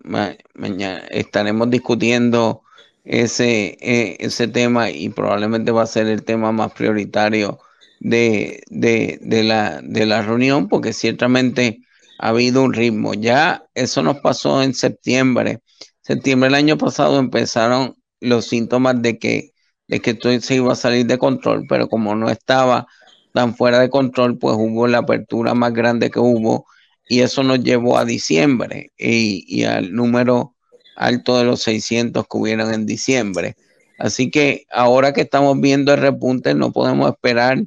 mañana 0.53 0.99
estaremos 1.09 1.69
discutiendo 1.69 2.61
ese, 3.03 3.77
e, 3.81 4.15
ese 4.21 4.47
tema 4.47 4.91
y 4.91 5.09
probablemente 5.09 5.73
va 5.73 5.83
a 5.83 5.87
ser 5.87 6.07
el 6.07 6.23
tema 6.23 6.53
más 6.53 6.71
prioritario 6.71 7.59
de, 7.99 8.63
la, 8.69 9.81
de 9.81 10.05
la 10.05 10.21
reunión, 10.21 10.69
porque 10.69 10.93
ciertamente 10.93 11.81
ha 12.19 12.29
habido 12.29 12.63
un 12.63 12.73
ritmo. 12.73 13.13
Ya 13.13 13.65
eso 13.73 14.03
nos 14.03 14.19
pasó 14.19 14.61
en 14.61 14.73
septiembre. 14.73 15.59
Septiembre 16.01 16.47
del 16.47 16.55
año 16.55 16.77
pasado 16.77 17.19
empezaron 17.19 17.95
los 18.19 18.45
síntomas 18.47 19.01
de 19.01 19.17
que, 19.19 19.51
de 19.87 19.99
que 19.99 20.11
esto 20.11 20.29
se 20.41 20.55
iba 20.55 20.73
a 20.73 20.75
salir 20.75 21.05
de 21.05 21.17
control, 21.17 21.65
pero 21.67 21.87
como 21.87 22.15
no 22.15 22.29
estaba 22.29 22.87
tan 23.33 23.55
fuera 23.55 23.79
de 23.79 23.89
control, 23.89 24.37
pues 24.37 24.55
hubo 24.57 24.87
la 24.87 24.99
apertura 24.99 25.53
más 25.53 25.73
grande 25.73 26.09
que 26.09 26.19
hubo 26.19 26.65
y 27.07 27.21
eso 27.21 27.43
nos 27.43 27.63
llevó 27.63 27.97
a 27.97 28.05
diciembre 28.05 28.91
y, 28.97 29.63
al 29.63 29.93
número 29.93 30.55
alto 30.95 31.37
de 31.37 31.43
los 31.43 31.61
600 31.63 32.25
que 32.27 32.37
hubieron 32.37 32.73
en 32.73 32.85
diciembre. 32.85 33.55
Así 33.99 34.31
que 34.31 34.65
ahora 34.71 35.13
que 35.13 35.21
estamos 35.21 35.59
viendo 35.59 35.93
el 35.93 36.01
repunte, 36.01 36.55
no 36.55 36.71
podemos 36.71 37.11
esperar 37.11 37.65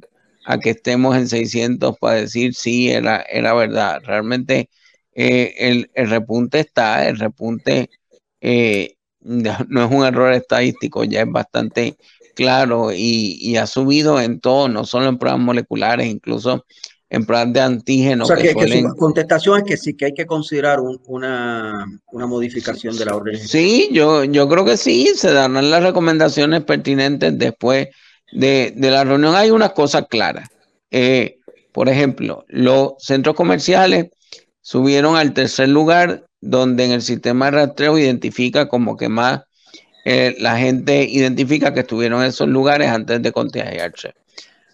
a 0.49 0.57
que 0.57 0.71
estemos 0.71 1.15
en 1.15 1.27
600 1.27 1.95
para 1.99 2.15
decir 2.15 2.55
sí, 2.55 2.89
era, 2.89 3.21
era 3.21 3.53
verdad. 3.53 4.01
Realmente 4.03 4.67
eh, 5.13 5.53
el, 5.59 5.91
el, 5.93 6.09
repunte 6.09 6.59
está, 6.59 7.07
el 7.07 7.19
repunte 7.19 7.91
eh, 8.41 8.95
no 9.19 9.51
es 9.85 9.91
un 9.91 10.03
error 10.03 10.33
estadístico, 10.33 11.03
ya 11.03 11.21
es 11.21 11.31
bastante 11.31 11.97
claro 12.33 12.91
y, 12.91 13.57
ha 13.57 13.67
subido 13.67 14.19
en 14.19 14.39
todo, 14.39 14.69
no 14.69 14.85
solo 14.85 15.07
en 15.07 15.19
pruebas 15.19 15.39
moleculares, 15.39 16.07
incluso 16.07 16.65
en 17.11 17.27
pruebas 17.27 17.53
de 17.53 17.61
antígenos. 17.61 18.31
O 18.31 18.35
sea, 18.35 18.55
que, 18.55 18.81
su 18.81 18.95
contestación 18.95 19.59
es 19.59 19.63
que 19.65 19.77
sí, 19.77 19.93
que 19.93 20.05
hay 20.05 20.13
que 20.15 20.25
considerar 20.25 20.79
una, 20.79 21.85
modificación 22.11 22.97
de 22.97 23.05
la 23.05 23.15
orden. 23.15 23.37
Sí, 23.37 23.89
yo, 23.91 24.23
yo 24.23 24.49
creo 24.49 24.65
que 24.65 24.77
sí, 24.77 25.11
se 25.15 25.31
darán 25.31 25.69
las 25.69 25.83
recomendaciones 25.83 26.63
pertinentes 26.63 27.37
después 27.37 27.89
de, 28.31 28.73
la 28.77 29.03
reunión. 29.03 29.35
Hay 29.35 29.51
unas 29.51 29.71
cosas 29.71 30.05
claras. 30.09 30.49
Eh, 30.91 31.39
por 31.71 31.89
ejemplo, 31.89 32.45
los 32.47 32.93
centros 32.99 33.35
comerciales 33.35 34.07
subieron 34.61 35.15
al 35.15 35.33
tercer 35.33 35.69
lugar, 35.69 36.25
donde 36.41 36.85
en 36.85 36.91
el 36.91 37.01
sistema 37.01 37.45
de 37.45 37.51
rastreo 37.51 37.97
identifica 37.97 38.67
como 38.67 38.97
que 38.97 39.09
más 39.09 39.41
eh, 40.05 40.35
la 40.39 40.57
gente 40.57 41.03
identifica 41.03 41.73
que 41.73 41.81
estuvieron 41.81 42.21
en 42.21 42.27
esos 42.29 42.47
lugares 42.47 42.89
antes 42.89 43.21
de 43.21 43.31
contagiarse. 43.31 44.13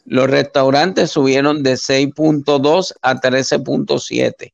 Los 0.05 0.29
restaurantes 0.29 1.11
subieron 1.11 1.63
de 1.63 1.73
6.2 1.73 2.93
a 3.01 3.15
13.7 3.15 4.53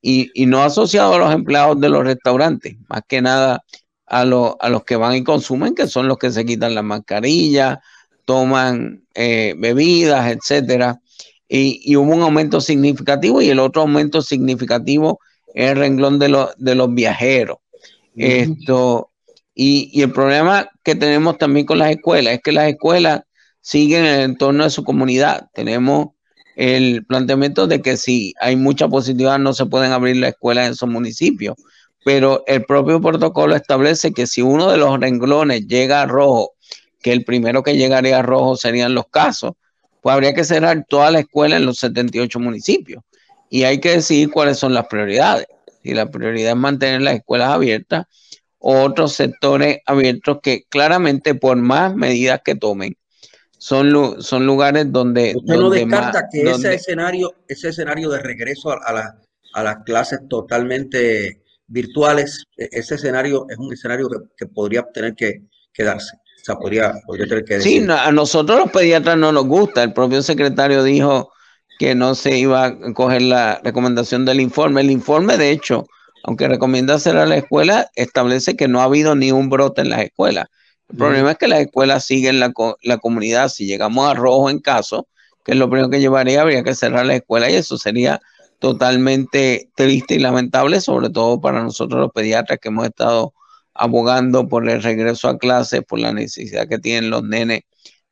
y, 0.00 0.46
no 0.46 0.62
asociado 0.62 1.14
a 1.14 1.18
los 1.18 1.34
empleados 1.34 1.80
de 1.80 1.88
los 1.88 2.04
restaurantes, 2.04 2.76
más 2.88 3.02
que 3.08 3.20
nada 3.20 3.64
a, 4.06 4.20
a 4.20 4.68
los 4.68 4.84
que 4.84 4.94
van 4.94 5.16
y 5.16 5.24
consumen, 5.24 5.74
que 5.74 5.88
son 5.88 6.06
los 6.06 6.18
que 6.18 6.30
se 6.30 6.44
quitan 6.44 6.76
la 6.76 6.82
mascarilla, 6.82 7.80
toman 8.26 9.06
eh, 9.14 9.54
bebidas, 9.56 10.30
etcétera. 10.30 11.00
y, 11.48 11.96
hubo 11.96 12.12
un 12.14 12.22
aumento 12.22 12.60
significativo 12.60 13.40
y 13.40 13.48
el 13.48 13.58
otro 13.60 13.82
aumento 13.82 14.20
significativo 14.20 15.20
es 15.54 15.70
el 15.70 15.78
renglón 15.78 16.18
de, 16.18 16.46
de 16.58 16.74
los 16.74 16.94
viajeros. 16.94 17.58
Esto, 18.14 19.10
y, 19.54 19.90
y, 19.92 20.02
el 20.02 20.12
problema 20.12 20.68
que 20.82 20.94
tenemos 20.94 21.38
también 21.38 21.66
con 21.66 21.78
las 21.78 21.90
escuelas 21.90 22.34
es 22.34 22.40
que 22.42 22.52
las 22.52 22.68
escuelas 22.68 23.22
siguen 23.60 24.04
en 24.04 24.14
el 24.14 24.20
entorno 24.22 24.64
de 24.64 24.70
su 24.70 24.84
comunidad. 24.84 25.48
Tenemos 25.52 26.08
el 26.56 27.04
planteamiento 27.04 27.66
de 27.66 27.82
que 27.82 27.96
si 27.96 28.34
hay 28.40 28.56
mucha 28.56 28.88
positividad 28.88 29.38
no 29.38 29.52
se 29.52 29.66
pueden 29.66 29.92
abrir 29.92 30.16
las 30.16 30.30
escuelas 30.30 30.66
en 30.66 30.72
esos 30.72 30.88
municipios, 30.88 31.56
pero 32.04 32.42
el 32.46 32.64
propio 32.64 33.00
protocolo 33.00 33.54
establece 33.54 34.12
que 34.12 34.26
si 34.26 34.40
uno 34.40 34.70
de 34.70 34.78
los 34.78 34.98
renglones 34.98 35.66
llega 35.66 36.02
a 36.02 36.06
rojo, 36.06 36.52
que 37.06 37.12
el 37.12 37.24
primero 37.24 37.62
que 37.62 37.76
llegaría 37.76 38.18
a 38.18 38.22
rojo 38.22 38.56
serían 38.56 38.92
los 38.92 39.06
casos, 39.06 39.52
pues 40.02 40.12
habría 40.12 40.34
que 40.34 40.42
cerrar 40.42 40.84
toda 40.88 41.12
la 41.12 41.20
escuela 41.20 41.54
en 41.54 41.64
los 41.64 41.78
78 41.78 42.40
municipios. 42.40 43.04
Y 43.48 43.62
hay 43.62 43.78
que 43.78 43.92
decidir 43.92 44.32
cuáles 44.32 44.58
son 44.58 44.74
las 44.74 44.88
prioridades. 44.88 45.46
Si 45.84 45.94
la 45.94 46.10
prioridad 46.10 46.50
es 46.50 46.56
mantener 46.56 47.02
las 47.02 47.14
escuelas 47.14 47.50
abiertas 47.50 48.06
o 48.58 48.82
otros 48.82 49.12
sectores 49.12 49.78
abiertos 49.86 50.38
que 50.42 50.64
claramente 50.68 51.36
por 51.36 51.56
más 51.58 51.94
medidas 51.94 52.40
que 52.44 52.56
tomen, 52.56 52.96
son, 53.56 54.20
son 54.20 54.44
lugares 54.44 54.90
donde... 54.90 55.34
Usted 55.36 55.54
no 55.54 55.70
descarta 55.70 56.24
que 56.28 56.42
ese, 56.50 56.74
escenario, 56.74 57.36
ese 57.46 57.68
escenario 57.68 58.10
de 58.10 58.18
regreso 58.18 58.72
a, 58.72 59.14
a 59.54 59.62
las 59.62 59.76
clases 59.84 60.22
totalmente 60.28 61.40
virtuales, 61.68 62.42
e, 62.56 62.68
ese 62.72 62.96
escenario 62.96 63.46
es 63.48 63.58
un 63.58 63.72
escenario 63.72 64.08
que, 64.36 64.46
podría 64.46 64.82
tener 64.92 65.14
que 65.14 65.42
quedarse. 65.72 66.16
Sea, 66.46 66.54
podría, 66.54 66.94
podría 67.04 67.26
tener 67.26 67.44
que 67.44 67.54
decir. 67.54 67.82
Sí, 67.82 67.88
a 67.90 68.12
nosotros 68.12 68.60
los 68.60 68.70
pediatras 68.70 69.18
no 69.18 69.32
nos 69.32 69.46
gusta. 69.46 69.82
El 69.82 69.92
propio 69.92 70.22
secretario 70.22 70.84
dijo 70.84 71.32
que 71.80 71.96
no 71.96 72.14
se 72.14 72.38
iba 72.38 72.66
a 72.66 72.92
coger 72.94 73.22
la 73.22 73.60
recomendación 73.64 74.24
del 74.24 74.40
informe. 74.40 74.82
El 74.82 74.92
informe, 74.92 75.38
de 75.38 75.50
hecho, 75.50 75.88
aunque 76.22 76.46
recomienda 76.46 76.94
hacer 76.94 77.16
a 77.16 77.26
la 77.26 77.38
escuela, 77.38 77.90
establece 77.96 78.54
que 78.54 78.68
no 78.68 78.80
ha 78.80 78.84
habido 78.84 79.16
ni 79.16 79.32
un 79.32 79.48
brote 79.48 79.80
en 79.80 79.90
las 79.90 80.02
escuelas. 80.02 80.46
El 80.88 80.98
problema 80.98 81.32
es 81.32 81.38
que 81.38 81.48
las 81.48 81.62
escuelas 81.62 82.04
siguen 82.04 82.38
la, 82.38 82.52
la 82.80 82.98
comunidad. 82.98 83.48
Si 83.48 83.66
llegamos 83.66 84.08
a 84.08 84.14
rojo 84.14 84.48
en 84.48 84.60
caso, 84.60 85.08
que 85.44 85.50
es 85.50 85.58
lo 85.58 85.68
primero 85.68 85.90
que 85.90 85.98
llevaría, 85.98 86.42
habría 86.42 86.62
que 86.62 86.76
cerrar 86.76 87.06
la 87.06 87.16
escuela 87.16 87.50
y 87.50 87.56
eso 87.56 87.76
sería 87.76 88.20
totalmente 88.60 89.68
triste 89.74 90.14
y 90.14 90.18
lamentable, 90.20 90.80
sobre 90.80 91.10
todo 91.10 91.40
para 91.40 91.64
nosotros 91.64 92.00
los 92.00 92.12
pediatras 92.12 92.60
que 92.60 92.68
hemos 92.68 92.86
estado 92.86 93.34
abogando 93.78 94.48
por 94.48 94.68
el 94.68 94.82
regreso 94.82 95.28
a 95.28 95.38
clases, 95.38 95.82
por 95.82 95.98
la 95.98 96.12
necesidad 96.12 96.68
que 96.68 96.78
tienen 96.78 97.10
los 97.10 97.22
nenes 97.22 97.62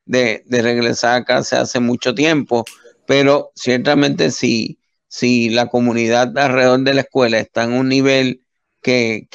de, 0.05 0.43
regresar 0.49 1.21
a 1.21 1.25
casa 1.25 1.61
hace 1.61 1.79
mucho 1.79 2.13
tiempo, 2.13 2.63
pero 3.07 3.51
ciertamente 3.55 4.31
si, 4.31 4.79
si 5.07 5.49
la 5.49 5.67
comunidad 5.67 6.37
alrededor 6.37 6.81
de 6.81 6.93
la 6.93 7.01
escuela 7.01 7.39
está 7.39 7.63
en 7.63 7.73
un 7.73 7.89
nivel 7.89 8.41
que, 8.81 9.27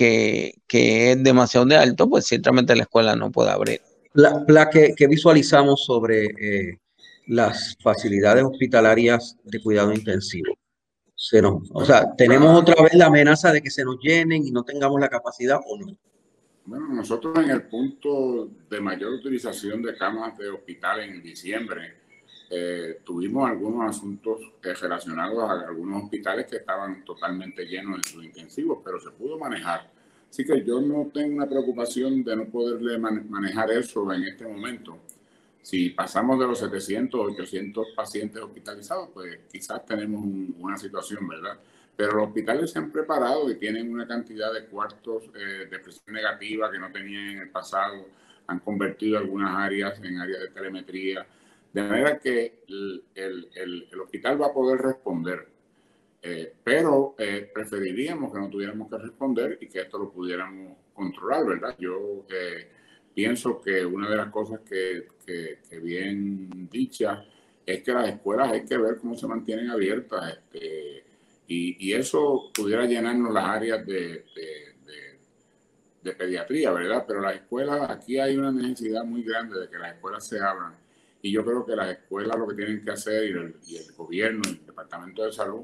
es 0.69 1.23
demasiado 1.23 1.67
de 1.67 1.77
alto, 1.77 2.09
pues 2.09 2.27
ciertamente 2.27 2.77
la 2.77 2.83
escuela 2.83 3.17
no 3.17 3.31
puede 3.33 3.51
abrir. 3.51 3.81
La, 4.15 4.71
que, 4.71 4.95
visualizamos 5.09 5.85
sobre 5.85 6.27
eh, 6.27 6.79
las 7.27 7.77
facilidades 7.83 8.45
hospitalarias 8.45 9.37
de 9.45 9.61
cuidado 9.61 9.93
intensivo 9.93 10.55
o 11.73 11.85
sea, 11.85 12.15
tenemos 12.17 12.59
otra 12.59 12.83
vez 12.83 12.95
la 12.95 13.07
amenaza 13.07 13.53
de 13.53 13.61
que 13.61 13.71
se 13.71 13.85
nos 13.85 13.99
llenen 14.01 14.47
y 14.47 14.51
no 14.51 14.65
tengamos 14.65 14.99
la 15.01 15.09
capacidad 15.09 15.61
o 15.67 15.77
no. 15.77 15.97
Bueno, 16.65 16.89
nosotros 16.89 17.37
en 17.39 17.51
el 17.51 17.63
punto 17.63 18.49
de 18.69 18.81
mayor 18.81 19.13
utilización 19.15 19.83
de 19.83 19.97
camas 19.97 20.37
de 20.39 20.51
hospital 20.51 21.01
en 21.01 21.23
diciembre, 21.23 21.95
eh, 22.51 23.01
tuvimos 23.05 23.49
algunos 23.49 23.97
asuntos 23.97 24.41
relacionados 24.61 25.39
a 25.39 25.69
algunos 25.69 26.05
hospitales 26.05 26.47
que 26.47 26.57
estaban 26.57 27.05
totalmente 27.05 27.65
llenos 27.65 27.99
en 27.99 28.05
sus 28.05 28.25
intensivos, 28.25 28.81
pero 28.85 29.01
se 29.01 29.11
pudo 29.11 29.39
manejar. 29.39 29.91
Así 30.29 30.45
que 30.45 30.65
yo 30.65 30.81
no 30.81 31.11
tengo 31.13 31.37
una 31.37 31.49
preocupación 31.49 32.23
de 32.23 32.37
no 32.37 32.45
poderle 32.47 32.99
manejar 32.99 33.71
eso 33.71 34.13
en 34.13 34.25
este 34.25 34.47
momento. 34.47 34.99
Si 35.63 35.91
pasamos 35.91 36.39
de 36.39 36.47
los 36.47 36.59
700 36.59 37.33
800 37.33 37.89
pacientes 37.95 38.43
hospitalizados, 38.43 39.11
pues 39.13 39.41
quizás 39.51 39.85
tenemos 39.85 40.25
una 40.59 40.77
situación, 40.77 41.27
¿verdad? 41.29 41.59
Pero 41.97 42.13
los 42.15 42.29
hospitales 42.29 42.71
se 42.71 42.79
han 42.79 42.91
preparado 42.91 43.51
y 43.51 43.57
tienen 43.57 43.93
una 43.93 44.07
cantidad 44.07 44.53
de 44.53 44.67
cuartos 44.67 45.25
eh, 45.35 45.67
de 45.71 45.79
presión 45.79 46.15
negativa 46.15 46.71
que 46.71 46.79
no 46.79 46.91
tenían 46.91 47.31
en 47.31 47.39
el 47.39 47.51
pasado, 47.51 48.07
han 48.47 48.61
convertido 48.61 49.19
algunas 49.19 49.55
áreas 49.57 50.01
en 50.03 50.19
áreas 50.19 50.41
de 50.41 50.49
telemetría, 50.49 51.27
de 51.73 51.83
manera 51.83 52.19
que 52.19 52.65
el, 52.67 53.89
hospital 54.03 54.41
va 54.41 54.47
a 54.47 54.53
poder 54.53 54.81
responder. 54.81 55.49
Eh, 56.23 56.55
pero 56.63 57.15
eh, 57.19 57.51
preferiríamos 57.53 58.33
que 58.33 58.39
no 58.39 58.51
tuviéramos 58.51 58.91
que 58.91 58.99
responder 58.99 59.59
y 59.61 59.69
que 59.69 59.81
esto 59.81 59.99
lo 59.99 60.11
pudiéramos 60.11 60.77
controlar, 60.93 61.47
¿verdad? 61.47 61.77
Yo 61.79 62.27
pienso 63.15 63.61
que 63.61 63.85
una 63.85 64.09
de 64.09 64.17
las 64.17 64.31
cosas 64.31 64.61
que, 64.61 65.09
bien 65.83 66.69
dicha 66.71 67.25
es 67.67 67.83
que 67.83 67.93
las 67.93 68.09
escuelas 68.09 68.51
hay 68.53 68.65
que 68.65 68.77
ver 68.77 68.97
cómo 68.97 69.15
se 69.15 69.27
mantienen 69.27 69.71
abiertas 69.71 70.39
este, 70.39 71.05
y, 71.53 71.93
eso 71.93 72.51
pudiera 72.55 72.87
llenarnos 72.87 73.35
las 73.35 73.45
áreas 73.45 73.85
de, 73.85 74.25
de, 76.03 76.13
pediatría, 76.13 76.71
¿verdad? 76.73 77.05
Pero 77.07 77.21
las 77.21 77.35
escuelas, 77.35 77.91
aquí 77.91 78.19
hay 78.19 78.37
una 78.37 78.51
necesidad 78.53 79.05
muy 79.05 79.23
grande 79.23 79.59
de 79.59 79.69
que 79.69 79.79
las 79.79 79.95
escuelas 79.95 80.27
se 80.27 80.41
abran 80.41 80.77
y 81.23 81.31
yo 81.31 81.45
creo 81.45 81.65
que 81.65 81.77
las 81.77 81.91
escuelas 81.91 82.37
lo 82.39 82.47
que 82.49 82.55
tienen 82.55 82.85
que 82.85 82.91
hacer 82.91 83.25
y 83.25 83.33
el, 83.33 83.57
y 83.67 83.77
el 83.77 83.93
gobierno, 83.93 84.43
Departamento 84.67 85.25
de 85.25 85.33
Salud, 85.33 85.63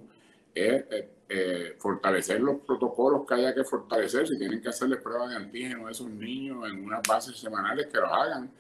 es 0.54 0.84
eh, 0.90 1.08
eh, 1.28 1.76
fortalecer 1.78 2.40
los 2.40 2.60
protocolos 2.60 3.26
que 3.26 3.34
haya 3.34 3.54
que 3.54 3.64
fortalecer. 3.64 4.26
Si 4.26 4.38
tienen 4.38 4.60
que 4.60 4.68
hacerle 4.68 4.96
pruebas 4.96 5.30
de 5.30 5.36
antígeno 5.36 5.86
a 5.86 5.90
esos 5.90 6.08
niños 6.08 6.68
en 6.68 6.84
unas 6.84 7.02
bases 7.06 7.36
semanales, 7.36 7.86
que 7.86 7.98
lo 7.98 8.06
hagan. 8.06 8.50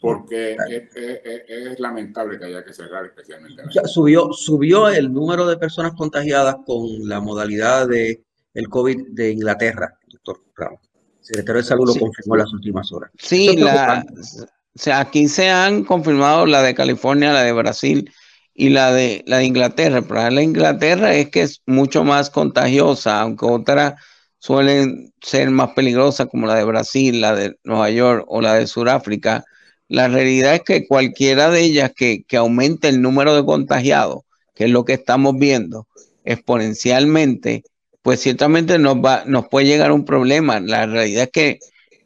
Porque 0.00 0.56
es, 0.68 1.80
lamentable 1.80 2.38
que 2.38 2.44
haya 2.44 2.64
que 2.64 2.72
cerrar 2.72 3.06
especialmente. 3.06 3.62
subió, 3.86 4.32
subió 4.32 4.88
el 4.88 5.12
número 5.12 5.46
de 5.46 5.56
personas 5.56 5.92
contagiadas 5.94 6.56
con 6.64 7.08
la 7.08 7.20
modalidad 7.20 7.88
de 7.88 8.22
el 8.54 8.68
COVID 8.68 9.08
de 9.10 9.32
Inglaterra, 9.32 9.98
doctor 10.08 10.42
Ramos. 10.56 10.80
El 11.20 11.24
secretario 11.24 11.62
de 11.62 11.68
Salud 11.68 11.86
lo 11.86 11.94
confirmó 11.94 12.34
en 12.34 12.38
las 12.40 12.52
últimas 12.52 12.92
horas. 12.92 13.10
Sí, 13.18 13.56
la, 13.56 14.04
o 14.78 14.80
sea, 14.80 15.00
aquí 15.00 15.26
se 15.26 15.50
han 15.50 15.82
confirmado 15.82 16.46
la 16.46 16.62
de 16.62 16.72
California, 16.72 17.32
la 17.32 17.42
de 17.42 17.52
Brasil 17.52 18.12
y 18.54 18.68
la 18.68 18.92
de, 18.92 19.24
la 19.26 19.38
de 19.38 19.44
Inglaterra. 19.44 20.02
De 20.02 20.30
la 20.30 20.42
Inglaterra 20.42 21.14
es 21.14 21.30
que 21.30 21.42
es 21.42 21.62
mucho 21.66 22.04
más 22.04 22.30
contagiosa, 22.30 23.20
aunque 23.20 23.44
otras 23.44 23.94
suelen 24.38 25.12
ser 25.20 25.50
más 25.50 25.70
peligrosas, 25.70 26.28
como 26.28 26.46
la 26.46 26.54
de 26.54 26.64
Brasil, 26.64 27.20
la 27.20 27.34
de 27.34 27.56
Nueva 27.64 27.90
York 27.90 28.24
o 28.28 28.40
la 28.40 28.54
de 28.54 28.68
Sudáfrica. 28.68 29.44
La 29.88 30.08
realidad 30.08 30.54
es 30.54 30.62
que 30.62 30.86
cualquiera 30.86 31.50
de 31.50 31.62
ellas 31.62 31.92
que, 31.94 32.22
que 32.24 32.36
aumente 32.36 32.88
el 32.88 33.00
número 33.02 33.34
de 33.34 33.44
contagiados, 33.44 34.22
que 34.54 34.64
es 34.64 34.70
lo 34.70 34.84
que 34.84 34.92
estamos 34.94 35.36
viendo 35.38 35.86
exponencialmente, 36.24 37.64
pues 38.02 38.20
ciertamente 38.20 38.78
nos, 38.78 38.96
va, 38.96 39.24
nos 39.26 39.48
puede 39.48 39.66
llegar 39.66 39.92
un 39.92 40.04
problema. 40.04 40.60
La 40.60 40.86
realidad 40.86 41.24
es 41.24 41.30
que 41.30 41.58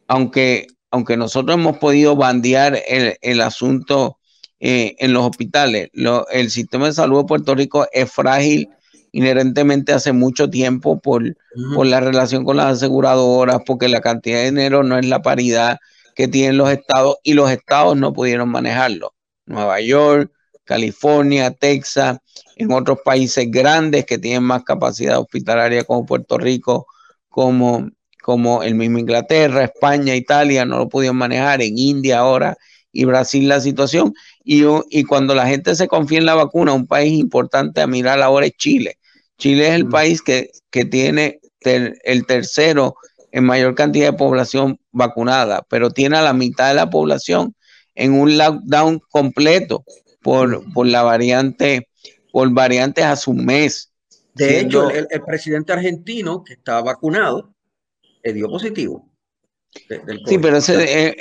aunque, 0.06 0.68
aunque 0.90 1.16
nosotros 1.16 1.56
hemos 1.56 1.78
podido 1.78 2.16
bandear 2.16 2.80
el, 2.86 3.16
el 3.20 3.40
asunto 3.40 4.18
eh, 4.64 4.94
en 5.00 5.12
los 5.12 5.24
hospitales. 5.24 5.90
el 6.30 6.50
sistema 6.50 6.86
de 6.86 6.92
salud 6.92 7.18
de 7.18 7.26
Puerto 7.26 7.52
Rico 7.52 7.88
es 7.92 8.12
frágil 8.12 8.68
inherentemente 9.10 9.92
hace 9.92 10.12
mucho 10.12 10.50
tiempo 10.50 11.00
por, 11.00 11.36
por 11.74 11.84
la 11.84 11.98
relación 11.98 12.44
con 12.44 12.58
las 12.58 12.76
aseguradoras, 12.76 13.62
porque 13.66 13.88
la 13.88 14.00
cantidad 14.00 14.38
de 14.38 14.44
dinero 14.44 14.84
no 14.84 14.96
es 14.96 15.04
la 15.04 15.20
paridad 15.20 15.78
que 16.14 16.28
tienen 16.28 16.56
los 16.56 16.70
estados 16.70 17.16
y 17.22 17.34
los 17.34 17.50
estados 17.50 17.96
no 17.96 18.12
pudieron 18.12 18.48
manejarlo. 18.48 19.14
Nueva 19.46 19.80
York, 19.80 20.30
California, 20.64 21.50
Texas, 21.50 22.18
en 22.56 22.72
otros 22.72 22.98
países 23.04 23.50
grandes 23.50 24.06
que 24.06 24.18
tienen 24.18 24.44
más 24.44 24.62
capacidad 24.64 25.18
hospitalaria 25.18 25.84
como 25.84 26.06
Puerto 26.06 26.38
Rico, 26.38 26.86
como, 27.28 27.90
como 28.22 28.62
el 28.62 28.74
mismo 28.74 28.98
Inglaterra, 28.98 29.64
España, 29.64 30.14
Italia, 30.14 30.64
no 30.64 30.78
lo 30.78 30.88
pudieron 30.88 31.16
manejar, 31.16 31.62
en 31.62 31.76
India 31.76 32.18
ahora 32.18 32.56
y 32.92 33.04
Brasil 33.04 33.48
la 33.48 33.60
situación. 33.60 34.14
Y, 34.44 34.64
y 34.90 35.04
cuando 35.04 35.34
la 35.34 35.46
gente 35.46 35.74
se 35.74 35.88
confía 35.88 36.18
en 36.18 36.26
la 36.26 36.34
vacuna, 36.34 36.72
un 36.72 36.86
país 36.86 37.18
importante 37.18 37.80
a 37.80 37.86
mirar 37.86 38.20
ahora 38.20 38.46
es 38.46 38.52
Chile. 38.56 38.98
Chile 39.38 39.68
es 39.68 39.74
el 39.74 39.86
mm. 39.86 39.90
país 39.90 40.22
que, 40.22 40.50
tiene 40.90 41.40
el 41.64 42.26
tercero 42.26 42.96
en 43.30 43.44
mayor 43.44 43.74
cantidad 43.74 44.10
de 44.10 44.16
población 44.16 44.78
vacunada, 44.92 45.66
pero 45.68 45.90
tiene 45.90 46.18
a 46.18 46.22
la 46.22 46.32
mitad 46.32 46.68
de 46.68 46.74
la 46.74 46.90
población 46.90 47.54
en 47.94 48.12
un 48.12 48.38
lockdown 48.38 49.00
completo 49.10 49.84
por, 50.22 50.72
por 50.72 50.86
la 50.86 51.02
variante, 51.02 51.88
por 52.30 52.52
variantes 52.52 53.04
a 53.04 53.16
su 53.16 53.34
mes. 53.34 53.92
De 54.34 54.60
hecho, 54.60 54.90
el, 54.90 55.06
presidente 55.26 55.72
argentino 55.72 56.42
que 56.42 56.54
estaba 56.54 56.82
vacunado 56.82 57.54
le 58.22 58.32
dio 58.32 58.48
positivo. 58.48 59.10
Sí, 60.26 60.38
pero 60.38 60.58
ese 60.58 61.14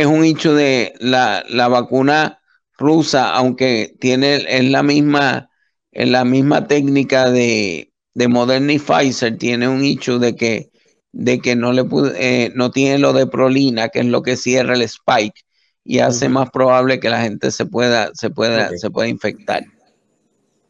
es, 0.00 0.06
un 0.06 0.24
hecho 0.24 0.54
de 0.54 0.94
la, 0.98 1.68
vacuna 1.68 2.40
rusa, 2.76 3.30
aunque 3.34 3.94
tiene 4.00 4.36
es 4.48 4.64
la 4.64 4.82
misma, 4.82 5.50
en 5.92 6.12
la 6.12 6.24
misma 6.24 6.66
técnica 6.66 7.30
de, 7.30 7.92
de 8.14 8.28
Moderna 8.28 8.72
y 8.72 8.78
Pfizer, 8.78 9.36
tiene 9.36 9.68
un 9.68 9.84
hecho 9.84 10.18
de 10.18 10.36
que, 10.36 10.70
de 11.12 11.40
que 11.40 11.56
no, 11.56 11.72
le 11.72 11.84
eh, 12.16 12.52
no 12.54 12.70
tiene 12.70 12.98
lo 12.98 13.12
de 13.12 13.26
prolina, 13.26 13.88
que 13.88 14.00
es 14.00 14.06
lo 14.06 14.22
que 14.22 14.36
cierra 14.36 14.74
el 14.74 14.82
spike 14.82 15.44
y 15.84 15.98
hace 15.98 16.28
más 16.28 16.50
probable 16.50 17.00
que 17.00 17.08
la 17.08 17.22
gente 17.22 17.50
se 17.50 17.66
pueda, 17.66 18.10
se 18.14 18.30
pueda, 18.30 18.70
se 18.76 18.90
pueda 18.90 19.08
infectar. 19.08 19.64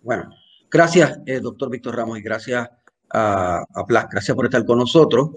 Bueno, 0.03 0.31
gracias, 0.71 1.19
eh, 1.27 1.41
doctor 1.41 1.69
Víctor 1.71 1.97
Ramos, 1.97 2.19
y 2.19 2.23
gracias 2.23 2.69
a, 3.11 3.65
a 3.75 3.87
Plas. 3.87 4.07
Gracias 4.11 4.35
por 4.35 4.47
estar 4.47 4.65
con 4.65 4.79
nosotros. 4.79 5.31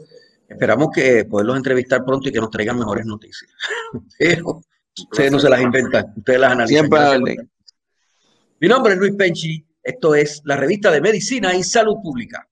Esperamos 0.48 0.90
que 0.94 1.26
poderlos 1.26 1.58
entrevistar 1.58 2.06
pronto 2.06 2.30
y 2.30 2.32
que 2.32 2.40
nos 2.40 2.52
traigan 2.52 2.78
mejores 2.78 3.06
noticias. 3.06 3.52
Pero 4.20 4.62
ustedes 4.98 5.32
no 5.32 5.40
se 5.40 5.50
las 5.50 5.62
inventan, 5.62 6.14
ustedes 6.16 6.40
las 6.40 6.52
analizan. 6.52 6.88
Siempre 6.90 7.36
Mi 8.60 8.68
nombre 8.68 8.94
es 8.94 9.00
Luis 9.00 9.16
Penchi. 9.16 9.66
Esto 9.82 10.16
es 10.16 10.42
la 10.46 10.56
revista 10.56 10.92
de 10.92 11.02
Medicina 11.02 11.54
y 11.54 11.64
Salud 11.64 11.98
Pública. 12.02 12.48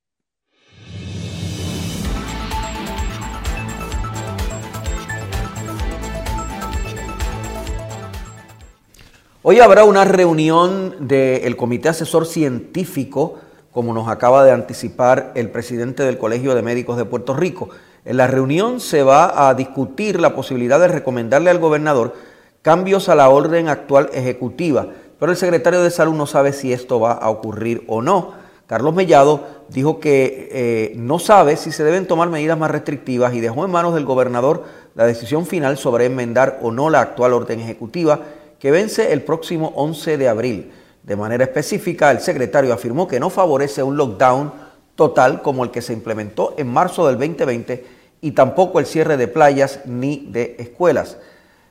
Hoy 9.43 9.59
habrá 9.59 9.85
una 9.85 10.05
reunión 10.05 11.07
del 11.07 11.57
Comité 11.57 11.89
Asesor 11.89 12.27
Científico, 12.27 13.39
como 13.71 13.91
nos 13.91 14.07
acaba 14.07 14.43
de 14.43 14.51
anticipar 14.51 15.31
el 15.33 15.49
presidente 15.49 16.03
del 16.03 16.19
Colegio 16.19 16.53
de 16.53 16.61
Médicos 16.61 16.95
de 16.95 17.05
Puerto 17.05 17.33
Rico. 17.33 17.69
En 18.05 18.17
la 18.17 18.27
reunión 18.27 18.79
se 18.79 19.01
va 19.01 19.49
a 19.49 19.55
discutir 19.55 20.19
la 20.19 20.35
posibilidad 20.35 20.79
de 20.79 20.89
recomendarle 20.89 21.49
al 21.49 21.57
gobernador 21.57 22.13
cambios 22.61 23.09
a 23.09 23.15
la 23.15 23.29
orden 23.29 23.67
actual 23.67 24.11
ejecutiva, 24.13 24.89
pero 25.19 25.31
el 25.31 25.37
secretario 25.39 25.81
de 25.81 25.89
Salud 25.89 26.13
no 26.13 26.27
sabe 26.27 26.53
si 26.53 26.71
esto 26.71 26.99
va 26.99 27.13
a 27.13 27.31
ocurrir 27.31 27.83
o 27.87 28.03
no. 28.03 28.33
Carlos 28.67 28.93
Mellado 28.93 29.43
dijo 29.69 29.99
que 29.99 30.49
eh, 30.51 30.93
no 30.97 31.17
sabe 31.17 31.57
si 31.57 31.71
se 31.71 31.83
deben 31.83 32.05
tomar 32.05 32.29
medidas 32.29 32.59
más 32.59 32.69
restrictivas 32.69 33.33
y 33.33 33.39
dejó 33.39 33.65
en 33.65 33.71
manos 33.71 33.95
del 33.95 34.05
gobernador 34.05 34.65
la 34.93 35.07
decisión 35.07 35.47
final 35.47 35.79
sobre 35.79 36.05
enmendar 36.05 36.59
o 36.61 36.69
no 36.69 36.91
la 36.91 37.01
actual 37.01 37.33
orden 37.33 37.59
ejecutiva 37.59 38.19
que 38.61 38.69
vence 38.69 39.11
el 39.11 39.23
próximo 39.23 39.73
11 39.75 40.17
de 40.17 40.29
abril. 40.29 40.71
De 41.01 41.15
manera 41.15 41.45
específica, 41.45 42.11
el 42.11 42.19
secretario 42.19 42.71
afirmó 42.71 43.07
que 43.07 43.19
no 43.19 43.31
favorece 43.31 43.81
un 43.81 43.97
lockdown 43.97 44.53
total 44.95 45.41
como 45.41 45.63
el 45.63 45.71
que 45.71 45.81
se 45.81 45.93
implementó 45.93 46.53
en 46.57 46.67
marzo 46.67 47.07
del 47.07 47.17
2020 47.17 47.85
y 48.21 48.31
tampoco 48.31 48.79
el 48.79 48.85
cierre 48.85 49.17
de 49.17 49.27
playas 49.27 49.79
ni 49.85 50.27
de 50.29 50.57
escuelas. 50.59 51.17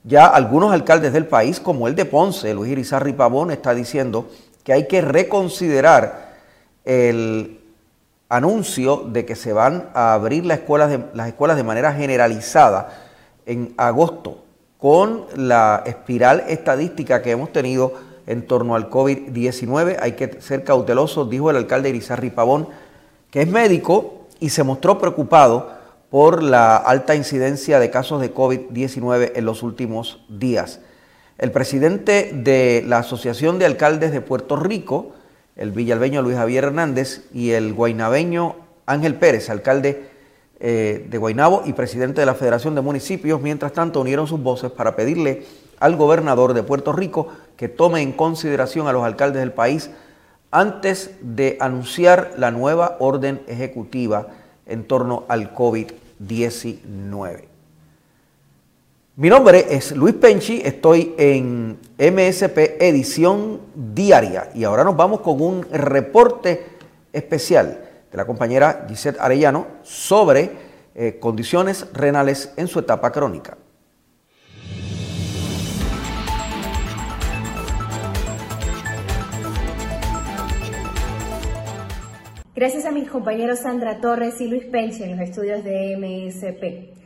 Ya 0.02 0.26
algunos 0.26 0.72
alcaldes 0.72 1.12
del 1.12 1.26
país, 1.26 1.60
como 1.60 1.86
el 1.86 1.94
de 1.94 2.06
Ponce, 2.06 2.52
Luis 2.54 2.72
Irizarri 2.72 3.12
Pavón, 3.12 3.52
está 3.52 3.72
diciendo 3.72 4.28
que 4.64 4.72
hay 4.72 4.88
que 4.88 5.00
reconsiderar 5.00 6.34
el 6.84 7.60
anuncio 8.28 9.04
de 9.06 9.24
que 9.24 9.36
se 9.36 9.52
van 9.52 9.90
a 9.94 10.14
abrir 10.14 10.44
las 10.44 10.58
escuelas 10.58 10.90
de, 10.90 11.04
las 11.14 11.28
escuelas 11.28 11.56
de 11.56 11.62
manera 11.62 11.92
generalizada 11.92 12.88
en 13.46 13.74
agosto 13.76 14.49
con 14.80 15.26
la 15.36 15.82
espiral 15.86 16.44
estadística 16.48 17.22
que 17.22 17.32
hemos 17.32 17.52
tenido 17.52 17.92
en 18.26 18.46
torno 18.46 18.74
al 18.74 18.88
COVID-19. 18.88 19.98
Hay 20.00 20.12
que 20.12 20.40
ser 20.40 20.64
cautelosos, 20.64 21.28
dijo 21.28 21.50
el 21.50 21.56
alcalde 21.56 21.90
Irizarri 21.90 22.30
Pavón, 22.30 22.68
que 23.30 23.42
es 23.42 23.48
médico 23.48 24.26
y 24.40 24.48
se 24.50 24.62
mostró 24.62 24.98
preocupado 24.98 25.70
por 26.10 26.42
la 26.42 26.76
alta 26.76 27.14
incidencia 27.14 27.78
de 27.78 27.90
casos 27.90 28.20
de 28.20 28.34
COVID-19 28.34 29.32
en 29.34 29.44
los 29.44 29.62
últimos 29.62 30.24
días. 30.28 30.80
El 31.38 31.52
presidente 31.52 32.32
de 32.34 32.82
la 32.86 32.98
Asociación 32.98 33.58
de 33.58 33.66
Alcaldes 33.66 34.12
de 34.12 34.20
Puerto 34.20 34.56
Rico, 34.56 35.12
el 35.56 35.70
villalbeño 35.70 36.22
Luis 36.22 36.36
Javier 36.36 36.64
Hernández, 36.64 37.24
y 37.32 37.50
el 37.50 37.74
guainabeño 37.74 38.56
Ángel 38.86 39.14
Pérez, 39.14 39.50
alcalde 39.50 40.09
eh, 40.62 41.06
de 41.08 41.16
Guaynabo 41.16 41.62
y 41.64 41.72
presidente 41.72 42.20
de 42.20 42.26
la 42.26 42.34
Federación 42.34 42.74
de 42.74 42.82
Municipios, 42.82 43.40
mientras 43.40 43.72
tanto 43.72 44.02
unieron 44.02 44.26
sus 44.26 44.42
voces 44.42 44.70
para 44.70 44.94
pedirle 44.94 45.46
al 45.78 45.96
gobernador 45.96 46.52
de 46.52 46.62
Puerto 46.62 46.92
Rico 46.92 47.28
que 47.56 47.68
tome 47.68 48.02
en 48.02 48.12
consideración 48.12 48.86
a 48.86 48.92
los 48.92 49.02
alcaldes 49.02 49.40
del 49.40 49.52
país 49.52 49.90
antes 50.50 51.12
de 51.22 51.56
anunciar 51.60 52.32
la 52.36 52.50
nueva 52.50 52.98
orden 53.00 53.40
ejecutiva 53.46 54.28
en 54.66 54.84
torno 54.84 55.24
al 55.28 55.54
COVID-19. 55.54 57.44
Mi 59.16 59.30
nombre 59.30 59.66
es 59.70 59.92
Luis 59.92 60.14
Penchi, 60.14 60.60
estoy 60.62 61.14
en 61.16 61.78
MSP 61.98 62.82
Edición 62.82 63.60
Diaria 63.74 64.50
y 64.54 64.64
ahora 64.64 64.84
nos 64.84 64.96
vamos 64.96 65.20
con 65.20 65.40
un 65.40 65.66
reporte 65.72 66.66
especial 67.14 67.89
de 68.10 68.16
la 68.16 68.26
compañera 68.26 68.86
Gisette 68.88 69.20
Arellano 69.20 69.66
sobre 69.82 70.50
eh, 70.94 71.18
condiciones 71.20 71.86
renales 71.92 72.52
en 72.56 72.66
su 72.68 72.80
etapa 72.80 73.12
crónica. 73.12 73.56
Gracias 82.54 82.84
a 82.84 82.90
mis 82.90 83.08
compañeros 83.08 83.60
Sandra 83.60 84.00
Torres 84.00 84.38
y 84.40 84.48
Luis 84.48 84.66
Penche 84.66 85.04
en 85.04 85.12
los 85.16 85.20
estudios 85.26 85.64
de 85.64 85.96
MSP. 85.96 87.00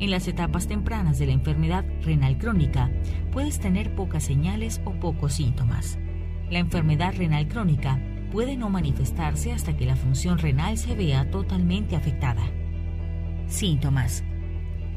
En 0.00 0.10
las 0.10 0.26
etapas 0.26 0.66
tempranas 0.66 1.18
de 1.18 1.26
la 1.26 1.32
enfermedad 1.32 1.84
renal 2.02 2.38
crónica 2.38 2.90
puedes 3.30 3.60
tener 3.60 3.94
pocas 3.94 4.24
señales 4.24 4.80
o 4.84 4.94
pocos 4.94 5.34
síntomas. 5.34 5.98
La 6.50 6.58
enfermedad 6.58 7.14
renal 7.16 7.46
crónica 7.46 8.00
puede 8.32 8.56
no 8.56 8.68
manifestarse 8.68 9.52
hasta 9.52 9.76
que 9.76 9.86
la 9.86 9.96
función 9.96 10.38
renal 10.38 10.76
se 10.76 10.94
vea 10.94 11.30
totalmente 11.30 11.94
afectada. 11.94 12.42
Síntomas. 13.46 14.24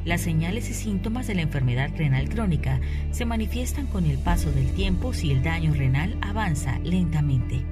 Las 0.06 0.22
señales 0.22 0.70
y 0.70 0.74
síntomas 0.74 1.28
de 1.28 1.36
la 1.36 1.44
enfermedad 1.44 1.89
renal 1.96 2.28
crónica 2.28 2.82
se 3.12 3.26
manifiestan 3.26 3.88
con 3.88 4.06
el 4.06 4.18
paso 4.18 4.52
del 4.52 4.70
tiempo 4.74 5.13
si 5.13 5.32
el 5.32 5.44
daño 5.44 5.74
renal 5.74 6.18
avanza 6.22 6.80
lentamente. 6.80 7.66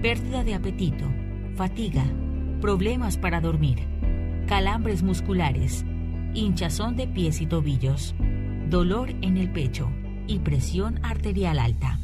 Pérdida 0.00 0.42
de 0.42 0.54
apetito, 0.54 1.04
fatiga, 1.54 2.04
problemas 2.62 3.18
para 3.18 3.42
dormir, 3.42 3.80
calambres 4.46 5.02
musculares, 5.02 5.84
hinchazón 6.32 6.96
de 6.96 7.06
pies 7.06 7.42
y 7.42 7.46
tobillos, 7.46 8.14
dolor 8.70 9.10
en 9.20 9.36
el 9.36 9.50
pecho 9.50 9.90
y 10.26 10.38
presión 10.38 10.98
arterial 11.04 11.58
alta. 11.58 11.98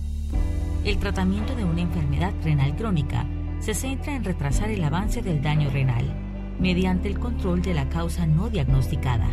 El 0.84 0.98
tratamiento 0.98 1.54
de 1.54 1.64
una 1.64 1.80
enfermedad 1.80 2.34
renal 2.44 2.76
crónica 2.76 3.26
se 3.60 3.72
centra 3.72 4.14
en 4.14 4.24
retrasar 4.24 4.70
el 4.70 4.84
avance 4.84 5.22
del 5.22 5.40
daño 5.40 5.70
renal 5.70 6.29
mediante 6.60 7.08
el 7.08 7.18
control 7.18 7.62
de 7.62 7.74
la 7.74 7.88
causa 7.88 8.26
no 8.26 8.50
diagnosticada. 8.50 9.26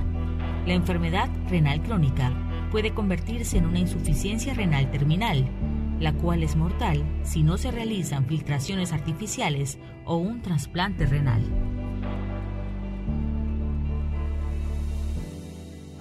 La 0.66 0.74
enfermedad 0.74 1.30
renal 1.50 1.82
crónica 1.82 2.32
puede 2.72 2.94
convertirse 2.94 3.58
en 3.58 3.66
una 3.66 3.80
insuficiencia 3.80 4.54
renal 4.54 4.90
terminal, 4.92 5.46
la 6.00 6.14
cual 6.14 6.44
es 6.44 6.56
mortal 6.56 7.04
si 7.24 7.44
no 7.44 7.58
se 7.58 7.72
realizan 7.72 8.26
filtraciones 8.26 8.94
artificiales 8.94 9.78
o 10.06 10.18
un 10.18 10.42
trasplante 10.42 11.06
renal. 11.06 11.42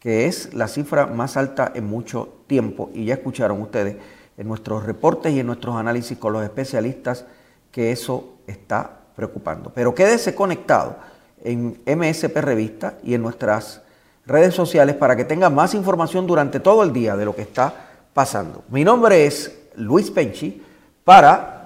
que 0.00 0.26
es 0.26 0.52
la 0.52 0.68
cifra 0.68 1.06
más 1.06 1.36
alta 1.36 1.72
en 1.74 1.84
mucho 1.84 2.42
tiempo. 2.46 2.90
Y 2.92 3.06
ya 3.06 3.14
escucharon 3.14 3.62
ustedes 3.62 3.96
en 4.36 4.48
nuestros 4.48 4.84
reportes 4.84 5.32
y 5.32 5.40
en 5.40 5.46
nuestros 5.46 5.76
análisis 5.76 6.18
con 6.18 6.32
los 6.32 6.42
especialistas 6.42 7.24
que 7.70 7.92
eso 7.92 8.38
está 8.46 8.98
preocupando. 9.14 9.72
Pero 9.74 9.94
quédese 9.94 10.34
conectado 10.34 10.96
en 11.42 11.80
MSP 11.86 12.36
Revista 12.36 12.98
y 13.02 13.14
en 13.14 13.22
nuestras 13.22 13.82
redes 14.26 14.54
sociales 14.54 14.96
para 14.96 15.16
que 15.16 15.24
tenga 15.24 15.50
más 15.50 15.74
información 15.74 16.26
durante 16.26 16.60
todo 16.60 16.82
el 16.82 16.92
día 16.92 17.16
de 17.16 17.24
lo 17.24 17.34
que 17.34 17.42
está 17.42 17.72
pasando. 18.12 18.64
Mi 18.68 18.84
nombre 18.84 19.26
es 19.26 19.56
Luis 19.76 20.10
Penchi 20.10 20.62
para 21.04 21.57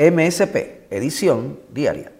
MSP, 0.00 0.86
edición 0.88 1.60
diaria. 1.70 2.10